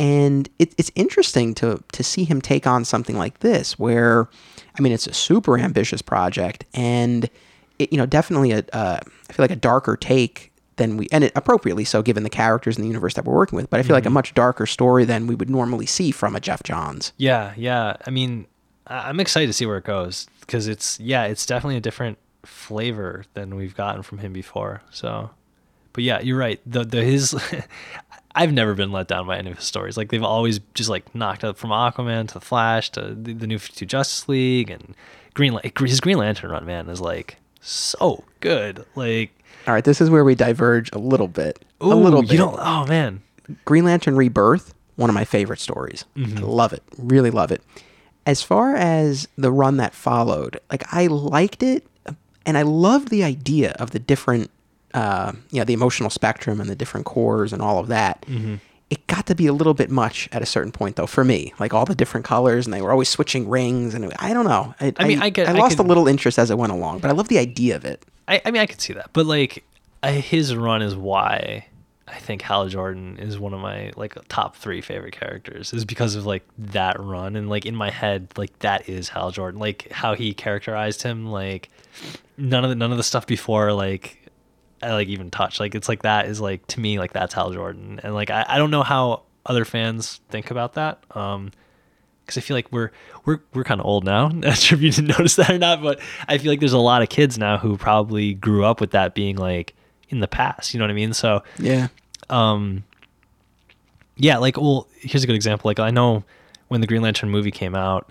[0.00, 4.28] And it, it's interesting to to see him take on something like this, where,
[4.76, 7.28] I mean, it's a super ambitious project, and
[7.78, 11.24] it, you know, definitely a uh, I feel like a darker take than we, and
[11.24, 13.68] it appropriately so, given the characters in the universe that we're working with.
[13.68, 16.40] But I feel like a much darker story than we would normally see from a
[16.40, 17.12] Geoff Johns.
[17.16, 17.96] Yeah, yeah.
[18.06, 18.46] I mean,
[18.86, 23.24] I'm excited to see where it goes because it's yeah, it's definitely a different flavor
[23.34, 24.82] than we've gotten from him before.
[24.90, 25.30] So,
[25.92, 26.60] but yeah, you're right.
[26.64, 27.34] The the his,
[28.34, 29.96] I've never been let down by any of his stories.
[29.96, 33.46] Like they've always just like knocked up from Aquaman to the Flash to the, the
[33.46, 34.94] new 52 Justice League and
[35.34, 36.64] Green his Green Lantern run.
[36.64, 38.84] Man is like so good.
[38.94, 39.30] Like
[39.66, 41.64] All right, this is where we diverge a little bit.
[41.82, 42.32] ooh, a little bit.
[42.32, 42.56] You don't.
[42.58, 43.22] Oh man.
[43.64, 46.04] Green Lantern Rebirth, one of my favorite stories.
[46.16, 46.38] Mm-hmm.
[46.38, 46.82] I love it.
[46.98, 47.62] Really love it.
[48.26, 51.86] As far as the run that followed, like I liked it
[52.44, 54.50] and I loved the idea of the different
[54.94, 58.22] uh, you know, the emotional spectrum and the different corps and all of that.
[58.22, 58.56] Mm-hmm.
[58.90, 61.52] It got to be a little bit much at a certain point though for me.
[61.58, 64.74] Like all the different colors and they were always switching rings and I don't know.
[64.80, 66.72] I, I mean, I could- I I lost could- a little interest as it went
[66.72, 68.04] along, but I love the idea of it.
[68.26, 69.64] I, I mean, I could see that, but like,
[70.02, 71.66] I, his run is why
[72.06, 75.72] I think Hal Jordan is one of my like top three favorite characters.
[75.74, 79.30] Is because of like that run, and like in my head, like that is Hal
[79.32, 79.58] Jordan.
[79.60, 81.68] Like how he characterized him, like
[82.36, 84.17] none of the none of the stuff before, like
[84.82, 85.60] I like even touch.
[85.60, 88.44] Like it's like that is like to me like that's Hal Jordan, and like I,
[88.48, 91.02] I don't know how other fans think about that.
[91.16, 91.50] Um,
[92.24, 92.90] because I feel like we're
[93.24, 94.28] we're we're kind of old now.
[94.34, 95.98] Not sure if you didn't notice that or not, but
[96.28, 99.14] I feel like there's a lot of kids now who probably grew up with that
[99.14, 99.74] being like
[100.10, 100.74] in the past.
[100.74, 101.14] You know what I mean?
[101.14, 101.88] So, Yeah.
[102.28, 102.84] um,
[104.16, 105.68] yeah, like well, here's a good example.
[105.68, 106.24] Like I know
[106.68, 108.10] when the Green Lantern movie came out,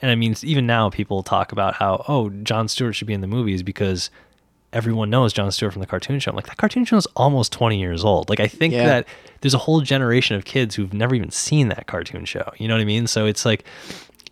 [0.00, 3.20] and I mean, even now people talk about how oh, John Stewart should be in
[3.20, 4.10] the movies because
[4.72, 6.30] everyone knows John Stewart from the cartoon show.
[6.30, 8.28] I'm like that cartoon show is almost 20 years old.
[8.28, 8.86] Like I think Yeah.
[8.86, 9.08] that
[9.40, 12.50] there's a whole generation of kids who've never even seen that cartoon show.
[12.58, 13.06] You know what I mean?
[13.06, 13.64] So it's like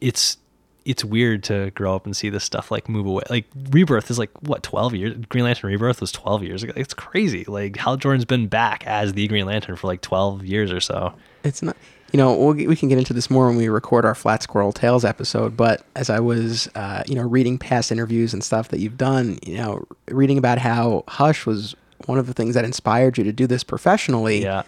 [0.00, 0.36] it's
[0.84, 3.24] it's weird to grow up and see this stuff like move away.
[3.28, 5.16] Like Rebirth is like what 12 years.
[5.28, 6.72] Green Lantern Rebirth was 12 years ago.
[6.76, 7.44] It's crazy.
[7.44, 11.12] Like Hal Jordan's been back as the Green Lantern for like 12 years or so.
[11.42, 11.76] It's not,
[12.16, 14.72] you know, we'll, we can get into this more when we record our Flat Squirrel
[14.72, 15.54] Tales episode.
[15.54, 19.38] But as I was, uh, you know, reading past interviews and stuff that you've done,
[19.46, 23.32] you know, reading about how Hush was one of the things that inspired you to
[23.32, 24.40] do this professionally.
[24.42, 24.62] Yeah.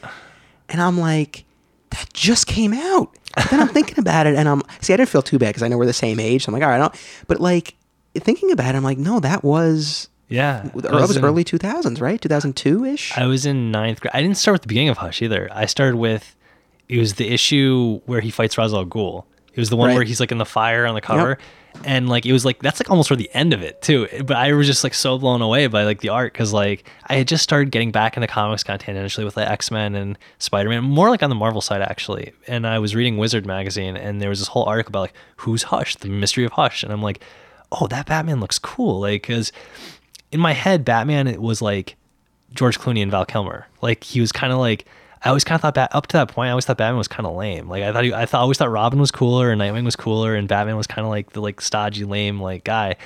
[0.69, 1.45] And I'm like,
[1.89, 3.17] that just came out.
[3.35, 5.63] But then I'm thinking about it, and I'm see, I didn't feel too bad because
[5.63, 6.45] I know we're the same age.
[6.45, 6.95] So I'm like, all right, I don't.
[7.29, 7.77] But like
[8.15, 10.69] thinking about it, I'm like, no, that was Yeah.
[10.75, 12.21] that was in- early 2000s, right?
[12.21, 13.17] 2002 ish.
[13.17, 14.13] I was in ninth grade.
[14.13, 15.49] I didn't start with the beginning of Hush either.
[15.51, 16.35] I started with
[16.89, 19.25] it was the issue where he fights Ra's al Ghul.
[19.53, 19.95] It was the one Right.
[19.95, 21.37] where he's like in the fire on the cover,
[21.85, 24.07] and like it was like that's like almost for the end of it too.
[24.25, 27.17] But I was just like so blown away by like the art because like I
[27.17, 30.17] had just started getting back into comics kind of tangentially with like X Men and
[30.39, 32.33] Spider Man, more like on the Marvel side actually.
[32.47, 35.65] And I was reading Wizard magazine, and there was this whole article about like who's
[35.65, 37.21] Hush, the mystery of Hush, and I'm like,
[37.73, 39.51] oh, that Batman looks cool, like because
[40.31, 41.97] in my head, Batman it was like
[42.55, 43.67] George Clooney and Val Kilmer.
[43.83, 44.85] Like he was kind of like
[45.25, 46.49] I always kind of thought that up to that point.
[46.49, 47.69] I always thought Batman was kind of lame.
[47.69, 49.97] Like I thought he, I thought I always thought Robin was cooler and Nightwing was
[49.97, 52.97] cooler and Batman was kind of like the like stodgy lame like guy.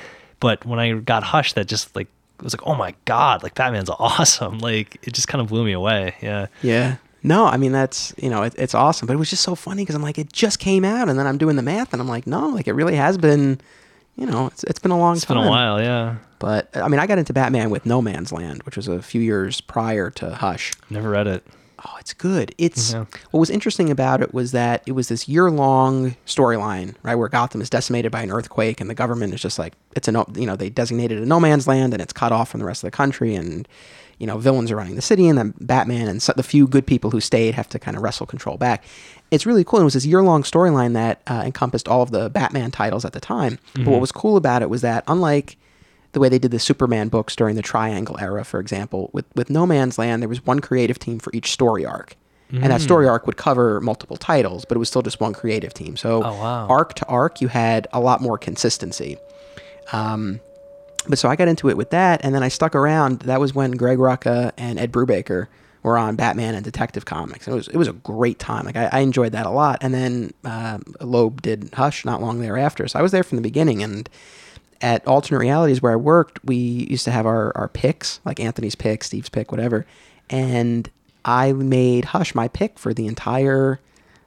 [0.40, 2.08] But when I got Hush, that just like
[2.38, 4.58] it was like oh my god, like Batman's awesome.
[4.58, 6.14] Like it just kind of blew me away.
[6.20, 6.46] Yeah.
[6.62, 6.96] Yeah.
[7.22, 9.82] No, I mean that's you know it, it's awesome, but it was just so funny
[9.82, 12.08] because I'm like it just came out, and then I'm doing the math, and I'm
[12.08, 13.60] like no, like it really has been,
[14.16, 15.38] you know, it's it's been a long It's time.
[15.38, 15.80] It's been a while.
[15.80, 16.16] Yeah.
[16.40, 19.20] But I mean, I got into Batman with No Man's Land, which was a few
[19.20, 20.72] years prior to Hush.
[20.90, 21.46] Never read it.
[21.84, 22.54] Oh, it's good.
[22.58, 23.04] It's Yeah.
[23.32, 27.60] what was interesting about it was that it was this year-long storyline, right, where Gotham
[27.60, 30.46] is decimated by an earthquake, and the government is just like it's a no, you
[30.46, 32.86] know they designated a no man's land, and it's cut off from the rest of
[32.86, 33.66] the country, and
[34.18, 36.86] you know villains are running the city, and then Batman and so, the few good
[36.86, 38.84] people who stayed have to kind of wrestle control back.
[39.32, 39.80] It's really cool.
[39.80, 43.20] It was this year-long storyline that uh, encompassed all of the Batman titles at the
[43.20, 43.58] time.
[43.74, 45.56] But what was cool about it was that unlike
[46.12, 49.10] the way they did the Superman books during the Triangle era, for example.
[49.12, 52.16] With with No Man's Land, there was one creative team for each story arc,
[52.50, 55.72] and that story arc would cover multiple titles, but it was still just one creative
[55.72, 55.96] team.
[55.96, 56.66] So Oh, wow.
[56.68, 59.16] arc to arc, you had a lot more consistency.
[59.92, 60.40] Um,
[61.08, 63.20] but so I got into it with that, and then I stuck around.
[63.20, 65.46] That was when Greg Rucka and Ed Brubaker
[65.82, 67.48] were on Batman and Detective Comics.
[67.48, 68.64] It was it was a great time.
[68.66, 69.78] Like I, I enjoyed that a lot.
[69.80, 73.42] And then uh, Loeb did Hush not long thereafter, so I was there from the
[73.42, 73.82] beginning.
[73.82, 74.08] And
[74.82, 78.74] at alternate realities where I worked, we used to have our our picks, like Anthony's
[78.74, 79.86] pick, Steve's pick, whatever.
[80.28, 80.90] And
[81.24, 83.80] I made Hush my pick for the entire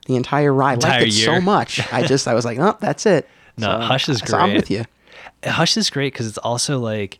[0.07, 0.71] the entire ride.
[0.71, 1.93] I Entire liked it so much.
[1.93, 3.27] I just I was like, oh, that's it.
[3.57, 4.29] No, Hush is great.
[4.31, 4.83] So I'm with you.
[5.45, 7.19] Hush is great because it's also like,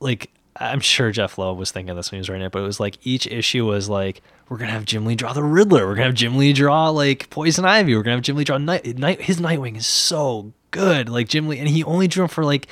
[0.00, 2.66] like I'm sure Jeph Loeb was thinking this when he was writing it, but it
[2.66, 5.94] was like each issue was like, we're gonna have Jim Lee draw the Riddler, we're
[5.94, 8.96] gonna have Jim Lee draw like Poison Ivy, we're gonna have Jim Lee draw Night.
[8.98, 12.44] Night his Nightwing is so good, like Jim Lee, and he only drew him for
[12.44, 12.66] like,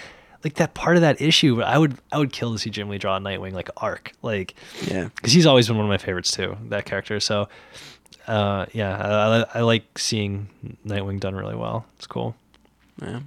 [0.44, 1.56] like that part of that issue.
[1.56, 4.12] But I would, I would kill to see Jim Lee draw a Nightwing like arc,
[4.22, 4.54] like,
[4.86, 5.04] Yeah.
[5.14, 7.20] because he's always been one of my favorites too, that character.
[7.20, 7.48] So,
[8.26, 10.48] uh, yeah, I, I, like seeing
[10.84, 11.86] Nightwing done really well.
[11.96, 12.34] It's cool.
[13.00, 13.20] Yeah.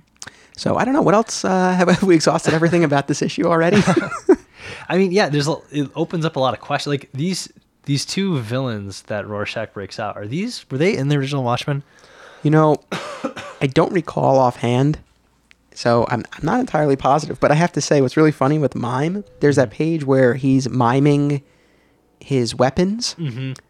[0.58, 3.46] So I don't know what else uh, have, have we exhausted everything about this issue
[3.46, 3.82] already.
[4.90, 6.92] I mean, yeah, there's a, it opens up a lot of questions.
[6.92, 7.52] Like these
[7.86, 11.84] these two villains that Rorschach breaks out are these were they in the original Watchmen?
[12.44, 12.76] you know,
[13.62, 15.00] I don't recall offhand,
[15.74, 17.40] so I'm I'm not entirely positive.
[17.40, 20.70] But I have to say, what's really funny with mime, there's that page where he's
[20.70, 21.42] miming
[22.20, 23.16] his weapons,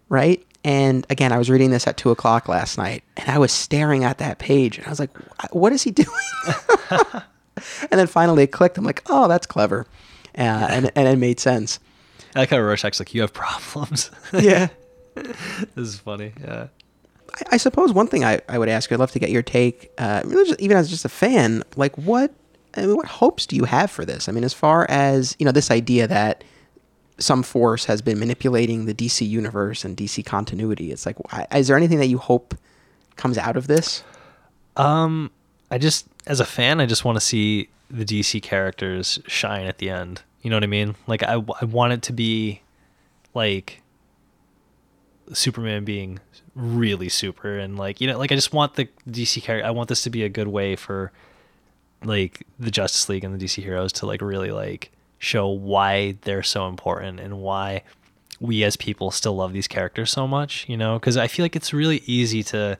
[0.10, 0.46] right?
[0.64, 4.04] And again, I was reading this at two o'clock last night, and I was staring
[4.04, 5.16] at that page, and I was like,
[5.52, 6.08] "What is he doing?"
[6.90, 8.78] and then finally it clicked.
[8.78, 9.86] I'm like, "Oh, that's clever,"
[10.38, 11.80] uh, and and it made sense.
[12.36, 14.12] I like how Rorschach's like, you have problems.
[14.34, 14.68] Yeah.
[15.16, 15.36] this
[15.78, 16.34] is funny.
[16.42, 16.68] Yeah.
[17.36, 19.92] I, I suppose one thing I, I would ask I'd love to get your take,
[19.98, 20.24] uh,
[20.60, 22.34] even as just a fan, like what,
[22.76, 24.28] I mean, what hopes do you have for this?
[24.28, 26.44] I mean, as far as, you know, this idea that
[27.18, 31.18] some force has been manipulating the DC universe and DC continuity, it's like,
[31.54, 32.56] is there anything that you hope
[33.16, 34.04] comes out of this?
[34.76, 35.32] Um,
[35.72, 39.78] I just as a fan, I just want to see the DC characters shine at
[39.78, 40.22] the end.
[40.42, 40.96] You know what I mean?
[41.08, 42.62] Like I, I want it to be
[43.34, 43.82] like
[45.34, 46.20] Superman being
[46.56, 49.90] really super and like you know like I just want the DC character I want
[49.90, 51.12] this to be a good way for
[52.04, 56.44] like the Justice League and the DC heroes to like really like show why they're
[56.44, 57.84] so important and why
[58.40, 61.00] we as people still love these characters so much, you know?
[61.00, 62.78] Cuz I feel like it's really easy to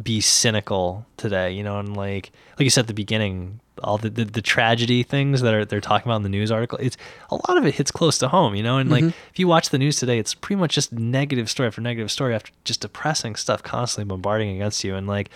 [0.00, 4.08] be cynical today, you know, and like like you said at the beginning, all the,
[4.08, 6.96] the, the tragedy things that are they're talking about in the news article, it's
[7.30, 9.30] a lot of it hits close to home, you know, and like mm-hmm.
[9.30, 12.34] if you watch the news today, it's pretty much just negative story after negative story
[12.34, 15.30] after just depressing stuff constantly bombarding against you, and like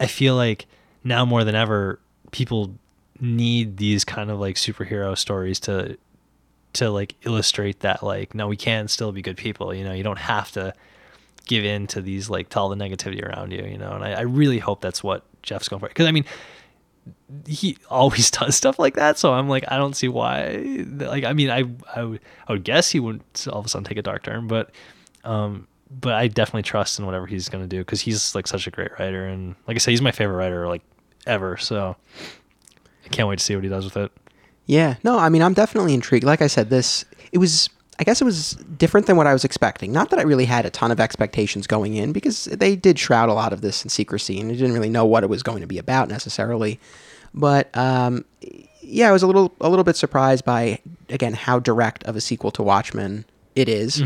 [0.00, 0.66] I feel like
[1.02, 2.74] now more than ever, people
[3.20, 5.98] need these kind of like superhero stories to
[6.72, 10.02] to like illustrate that like no we can still be good people you know you
[10.02, 10.74] don't have to
[11.46, 14.12] give in to these like to all the negativity around you you know and i,
[14.12, 16.24] I really hope that's what geoff's going for because i mean
[17.46, 20.56] he always does stuff like that so i'm like i don't see why
[20.88, 21.64] like i mean i
[21.94, 24.46] i would, I would guess he wouldn't all of a sudden take a dark turn
[24.48, 24.70] but
[25.24, 28.66] um but i definitely trust in whatever he's going to do because he's like such
[28.66, 30.82] a great writer and like i said he's my favorite writer like
[31.26, 31.96] ever so
[33.04, 34.10] i can't wait to see what he does with it
[34.66, 36.24] Yeah, no, I mean, I'm definitely intrigued.
[36.24, 37.68] Like I said, this, it was,
[37.98, 39.92] I guess it was different than what I was expecting.
[39.92, 43.28] Not that I really had a ton of expectations going in, because they did shroud
[43.28, 45.60] a lot of this in secrecy, and I didn't really know what it was going
[45.60, 46.80] to be about necessarily.
[47.32, 48.24] But, um,
[48.80, 52.20] yeah, I was a little, a little bit surprised by, again, how direct of a
[52.20, 53.24] sequel to Watchmen
[53.54, 54.00] it is.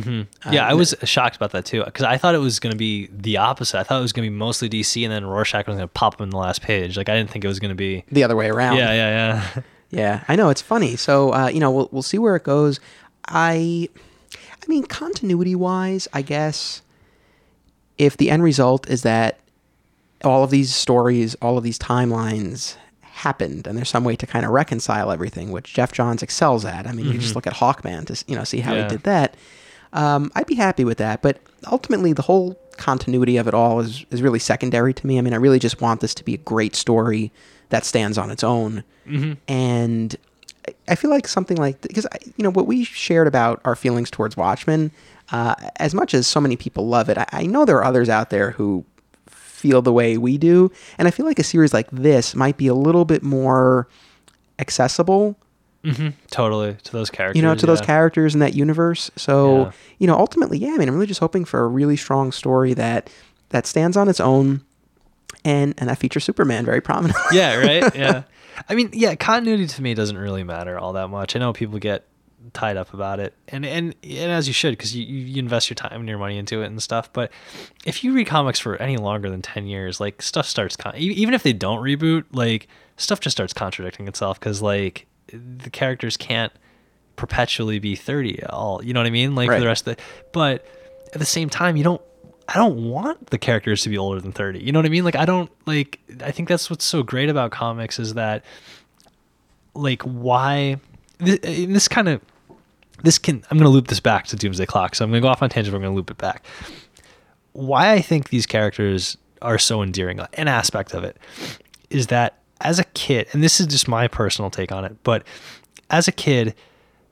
[0.51, 3.09] Yeah, I was shocked about that too because I thought it was going to be
[3.11, 3.79] the opposite.
[3.79, 5.93] I thought it was going to be mostly DC, and then Rorschach was going to
[5.93, 6.97] pop up in the last page.
[6.99, 8.05] Like I didn't think it was going to be.
[8.13, 8.77] The other way around.
[8.77, 9.63] Yeah, yeah, yeah.
[9.91, 10.97] Yeah, I know it's funny.
[10.97, 12.79] So uh, you know, we'll we'll see where it goes.
[13.29, 13.89] I,
[14.35, 16.83] I mean, continuity wise, I guess
[17.97, 19.39] if the end result is that
[20.25, 24.45] all of these stories, all of these timelines happened, and there's some way to kind
[24.45, 26.87] of reconcile everything, which Geoff Johns excels at.
[26.87, 28.85] I mean, you just look at Hawkman to you know see how Yeah.
[28.85, 29.37] he did that.
[29.93, 34.05] Um, I'd be happy with that, but ultimately, the whole continuity of it all is
[34.11, 35.19] is really secondary to me.
[35.19, 37.33] I mean, I really just want this to be a great story
[37.71, 38.85] that stands on its own,
[39.49, 40.15] and
[40.89, 42.07] I- feel like something like because
[42.37, 44.91] you know what we shared about our feelings towards Watchmen,
[45.33, 48.09] uh, as much as so many people love it, I, I know there are others
[48.09, 48.85] out there who
[49.27, 52.67] feel the way we do, and I feel like a series like this might be
[52.69, 53.89] a little bit more
[54.59, 55.37] accessible
[55.85, 56.09] Mm-hmm.
[56.33, 57.37] totally to those characters.
[57.37, 59.13] you know, to those characters in that universe.
[59.15, 59.71] So, Yeah.
[59.99, 62.75] you know, ultimately, yeah, I mean, I'm really just hoping for a really strong story
[62.75, 63.09] that
[63.51, 64.63] that stands on its own
[65.45, 67.23] and and that features Superman very prominently.
[67.39, 67.95] yeah, right.
[67.95, 68.23] Yeah,
[68.69, 71.37] I mean, yeah, continuity to me doesn't really matter all that much.
[71.37, 72.05] I know people get
[72.53, 75.75] tied up about it, and and and as you should, because you you invest your
[75.75, 77.13] time and your money into it and stuff.
[77.13, 77.31] But
[77.85, 81.35] if you read comics for any longer than ten years, like stuff starts con- even
[81.35, 86.53] if they don't reboot, like stuff just starts contradicting itself because like the characters can't
[87.17, 90.03] perpetually be 30 all you know what i mean like for the rest of the
[90.33, 90.65] but
[91.13, 92.01] at the same time you don't
[92.49, 95.05] i don't want the characters to be older than 30 you know what i mean?
[95.05, 98.45] Like i don't like i think that's what's so great about comics is that
[99.75, 100.77] like why
[101.19, 102.21] this, this kind of
[103.03, 105.25] this can i'm going to loop this back to doomsday clock so i'm going to
[105.27, 106.45] go off on tangent but i'm going to loop it back.
[107.53, 111.17] Why i think these characters are so endearing an aspect of it
[111.91, 115.25] is that as a kid and this is just my personal take on it but
[115.91, 116.55] as a kid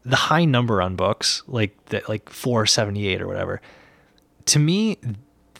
[0.04, 3.60] the high number on books like that like 478 or whatever
[4.46, 4.98] to me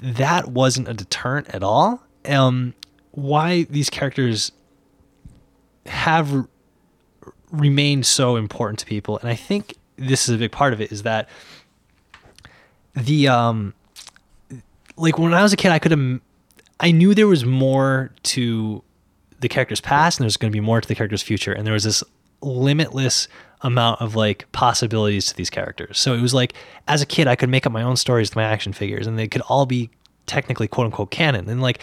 [0.03, 2.03] that wasn't a deterrent at all.
[2.25, 2.75] Um
[3.13, 4.53] why these characters
[5.87, 6.49] have r-
[7.51, 10.93] remained so important to people and i think this is a big part of it
[10.93, 11.29] is that
[12.95, 13.73] the um
[14.97, 16.21] like when i was a kid i could have
[16.81, 18.83] i knew there was more to
[19.41, 21.75] the character's past and there's going to be more to the character's future and there
[21.75, 22.03] was this
[22.41, 23.29] limitless
[23.63, 26.53] amount of like possibilities to these characters so it was like
[26.89, 29.19] as a kid i could make up my own stories with my action figures and
[29.19, 29.91] they could all be
[30.27, 31.81] technically quote unquote canon and like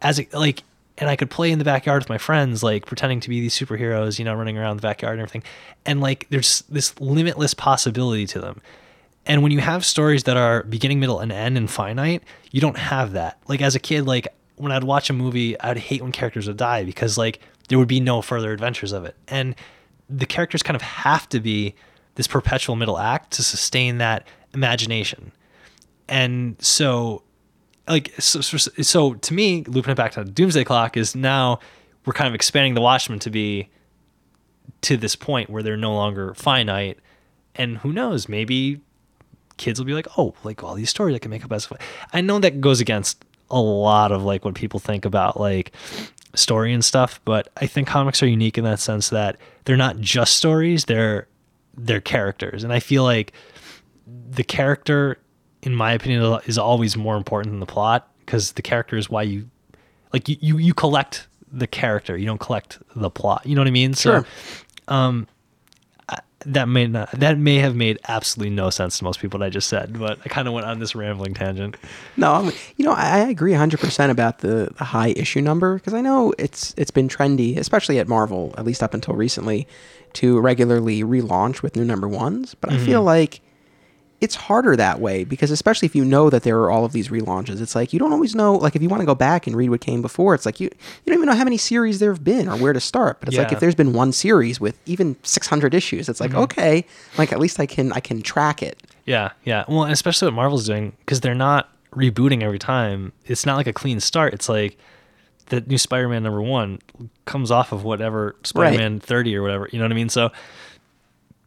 [0.00, 0.62] as a like
[0.98, 3.56] and i could play in the backyard with my friends like pretending to be these
[3.56, 5.44] superheroes you know running around the backyard and everything
[5.86, 8.60] and like there's this limitless possibility to them
[9.26, 12.76] and when you have stories that are beginning, middle, and end and finite, you don't
[12.76, 13.38] have that.
[13.46, 16.56] Like as a kid, like when I'd watch a movie, I'd hate when characters would
[16.56, 19.14] die because like there would be no further adventures of it.
[19.28, 19.54] And
[20.18, 21.74] the characters kind of have to be
[22.14, 25.32] this perpetual middle act to sustain that imagination.
[26.08, 27.22] And so
[27.88, 31.58] like so, so, so to me, looping it back to Doomsday Clock is now
[32.04, 33.68] we're kind of expanding the Watchmen to be
[34.82, 36.98] to this point where they're no longer finite.
[37.54, 38.80] And who knows, maybe
[39.56, 41.68] kids will be like, oh, like all these stories I can make up as.
[42.12, 45.72] I know that goes against a lot of like what people think about like
[46.34, 49.98] story and stuff, but I think comics are unique in that sense that they're not
[49.98, 51.28] just stories; they're
[51.76, 53.32] they're characters, and I feel like
[54.06, 55.18] the character,
[55.62, 59.22] in my opinion, is always more important than the plot because the character is why
[59.22, 59.48] you
[60.12, 63.42] like you you, you collect the character, you don't collect the plot.
[63.44, 63.94] You know what I mean?
[63.94, 64.24] Sure.
[64.88, 65.26] So, um,
[66.46, 69.50] that may not that may have made absolutely no sense to most people what I
[69.50, 71.76] just said, but I kind of went on this rambling tangent.
[72.16, 75.94] No, I'm, you know, I, I agree 100% about the, the high issue number because
[75.94, 79.66] I know it's it's been trendy, especially at Marvel, at least up until recently,
[80.14, 82.54] to regularly relaunch with new number ones.
[82.54, 83.06] But I feel mm-hmm.
[83.06, 83.40] like
[84.22, 87.08] it's harder that way because especially if you know that there are all of these
[87.08, 88.54] relaunches, it's like you don't always know.
[88.54, 90.66] Like if you want to go back and read what came before, it's like you
[90.66, 93.18] you don't even know how many series there have been or where to start.
[93.18, 96.40] But it's like if there's been one series with even 600 issues, it's like mm-hmm.
[96.40, 96.86] okay,
[97.18, 98.80] like at least I can I can track it.
[99.06, 99.64] Yeah, yeah.
[99.66, 103.12] Well, especially what Marvel's doing because they're not rebooting every time.
[103.26, 104.34] It's not like a clean start.
[104.34, 104.78] It's like
[105.46, 106.78] the new Spider-Man number one
[107.24, 109.68] comes off of whatever Spider-Man thirty or whatever.
[109.72, 110.10] You know what I mean?
[110.10, 110.30] So,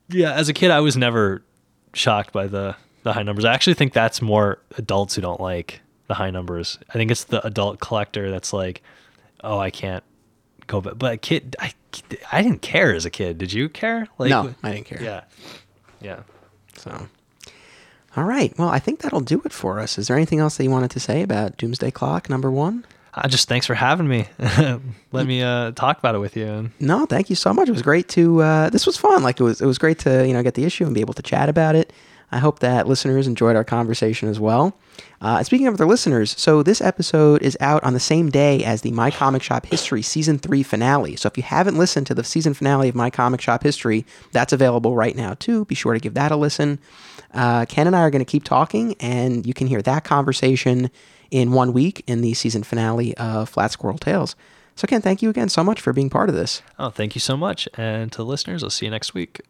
[0.09, 0.34] yeah.
[0.34, 1.41] As a kid, I was never
[1.95, 3.45] shocked by the the high numbers.
[3.45, 6.79] I actually think that's more adults who don't like the high numbers.
[6.89, 8.81] I think it's the adult collector that's like,
[9.43, 10.03] oh, I can't
[10.67, 10.81] go.
[10.81, 11.73] But but a kid, I
[12.31, 13.37] I didn't care as a kid.
[13.37, 14.07] Did you care?
[14.17, 15.01] Like, no, I didn't care.
[15.01, 15.23] Yeah.
[16.01, 16.23] Yeah.
[16.75, 17.07] So,
[18.15, 18.57] all right.
[18.57, 19.97] Well, I think that'll do it for us.
[19.97, 22.85] Is there anything else that you wanted to say about Doomsday Clock number one?
[23.16, 24.28] Uh, just thanks for having me.
[25.11, 26.70] Let me uh, talk about it with you.
[26.82, 27.70] No, thank you so much.
[27.70, 28.41] It was great to.
[28.41, 29.24] Uh, this was fun.
[29.24, 29.61] Like it was.
[29.61, 31.76] It was great to you know get the issue and be able to chat about
[31.76, 31.93] it.
[32.32, 34.76] I hope that listeners enjoyed our conversation as well.
[35.22, 38.82] Uh, speaking of the listeners, so this episode is out on the same day as
[38.82, 41.16] the My Comic Shop History Season 3 finale.
[41.16, 44.53] So if you haven't listened to the season finale of My Comic Shop History, that's
[44.53, 45.66] available right now too.
[45.66, 46.80] Be sure to give that a listen.
[47.34, 50.89] Uh, Ken and I are going to keep talking, and you can hear that conversation
[51.32, 54.36] in one week in the season finale of Flat Squirrel Tales.
[54.76, 56.61] So, Ken, thank you again so much for being part of this.
[56.80, 57.67] oh, thank you so much.
[57.76, 59.41] And to the listeners, I'll see you next week.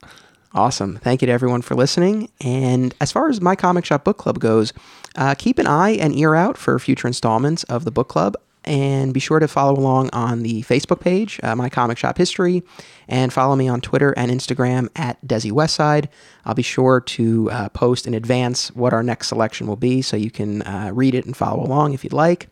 [0.53, 0.97] Awesome.
[0.97, 2.29] Thank you to everyone for listening.
[2.39, 4.71] And as far as my comic shop book club goes,
[5.15, 8.35] uh, keep an eye and ear out for future installments of the book club.
[8.65, 12.63] And be sure to follow along on the Facebook page, uh, My Comic Shop History,
[13.07, 16.07] and follow me on Twitter and Instagram at Desi Westside.
[16.45, 20.17] I'll be sure to uh, post in advance what our next selection will be so
[20.17, 22.49] you can uh, read it and follow along if you'd like.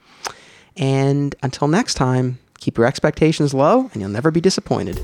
[0.78, 5.02] And until next time, keep your expectations low and you'll never be disappointed.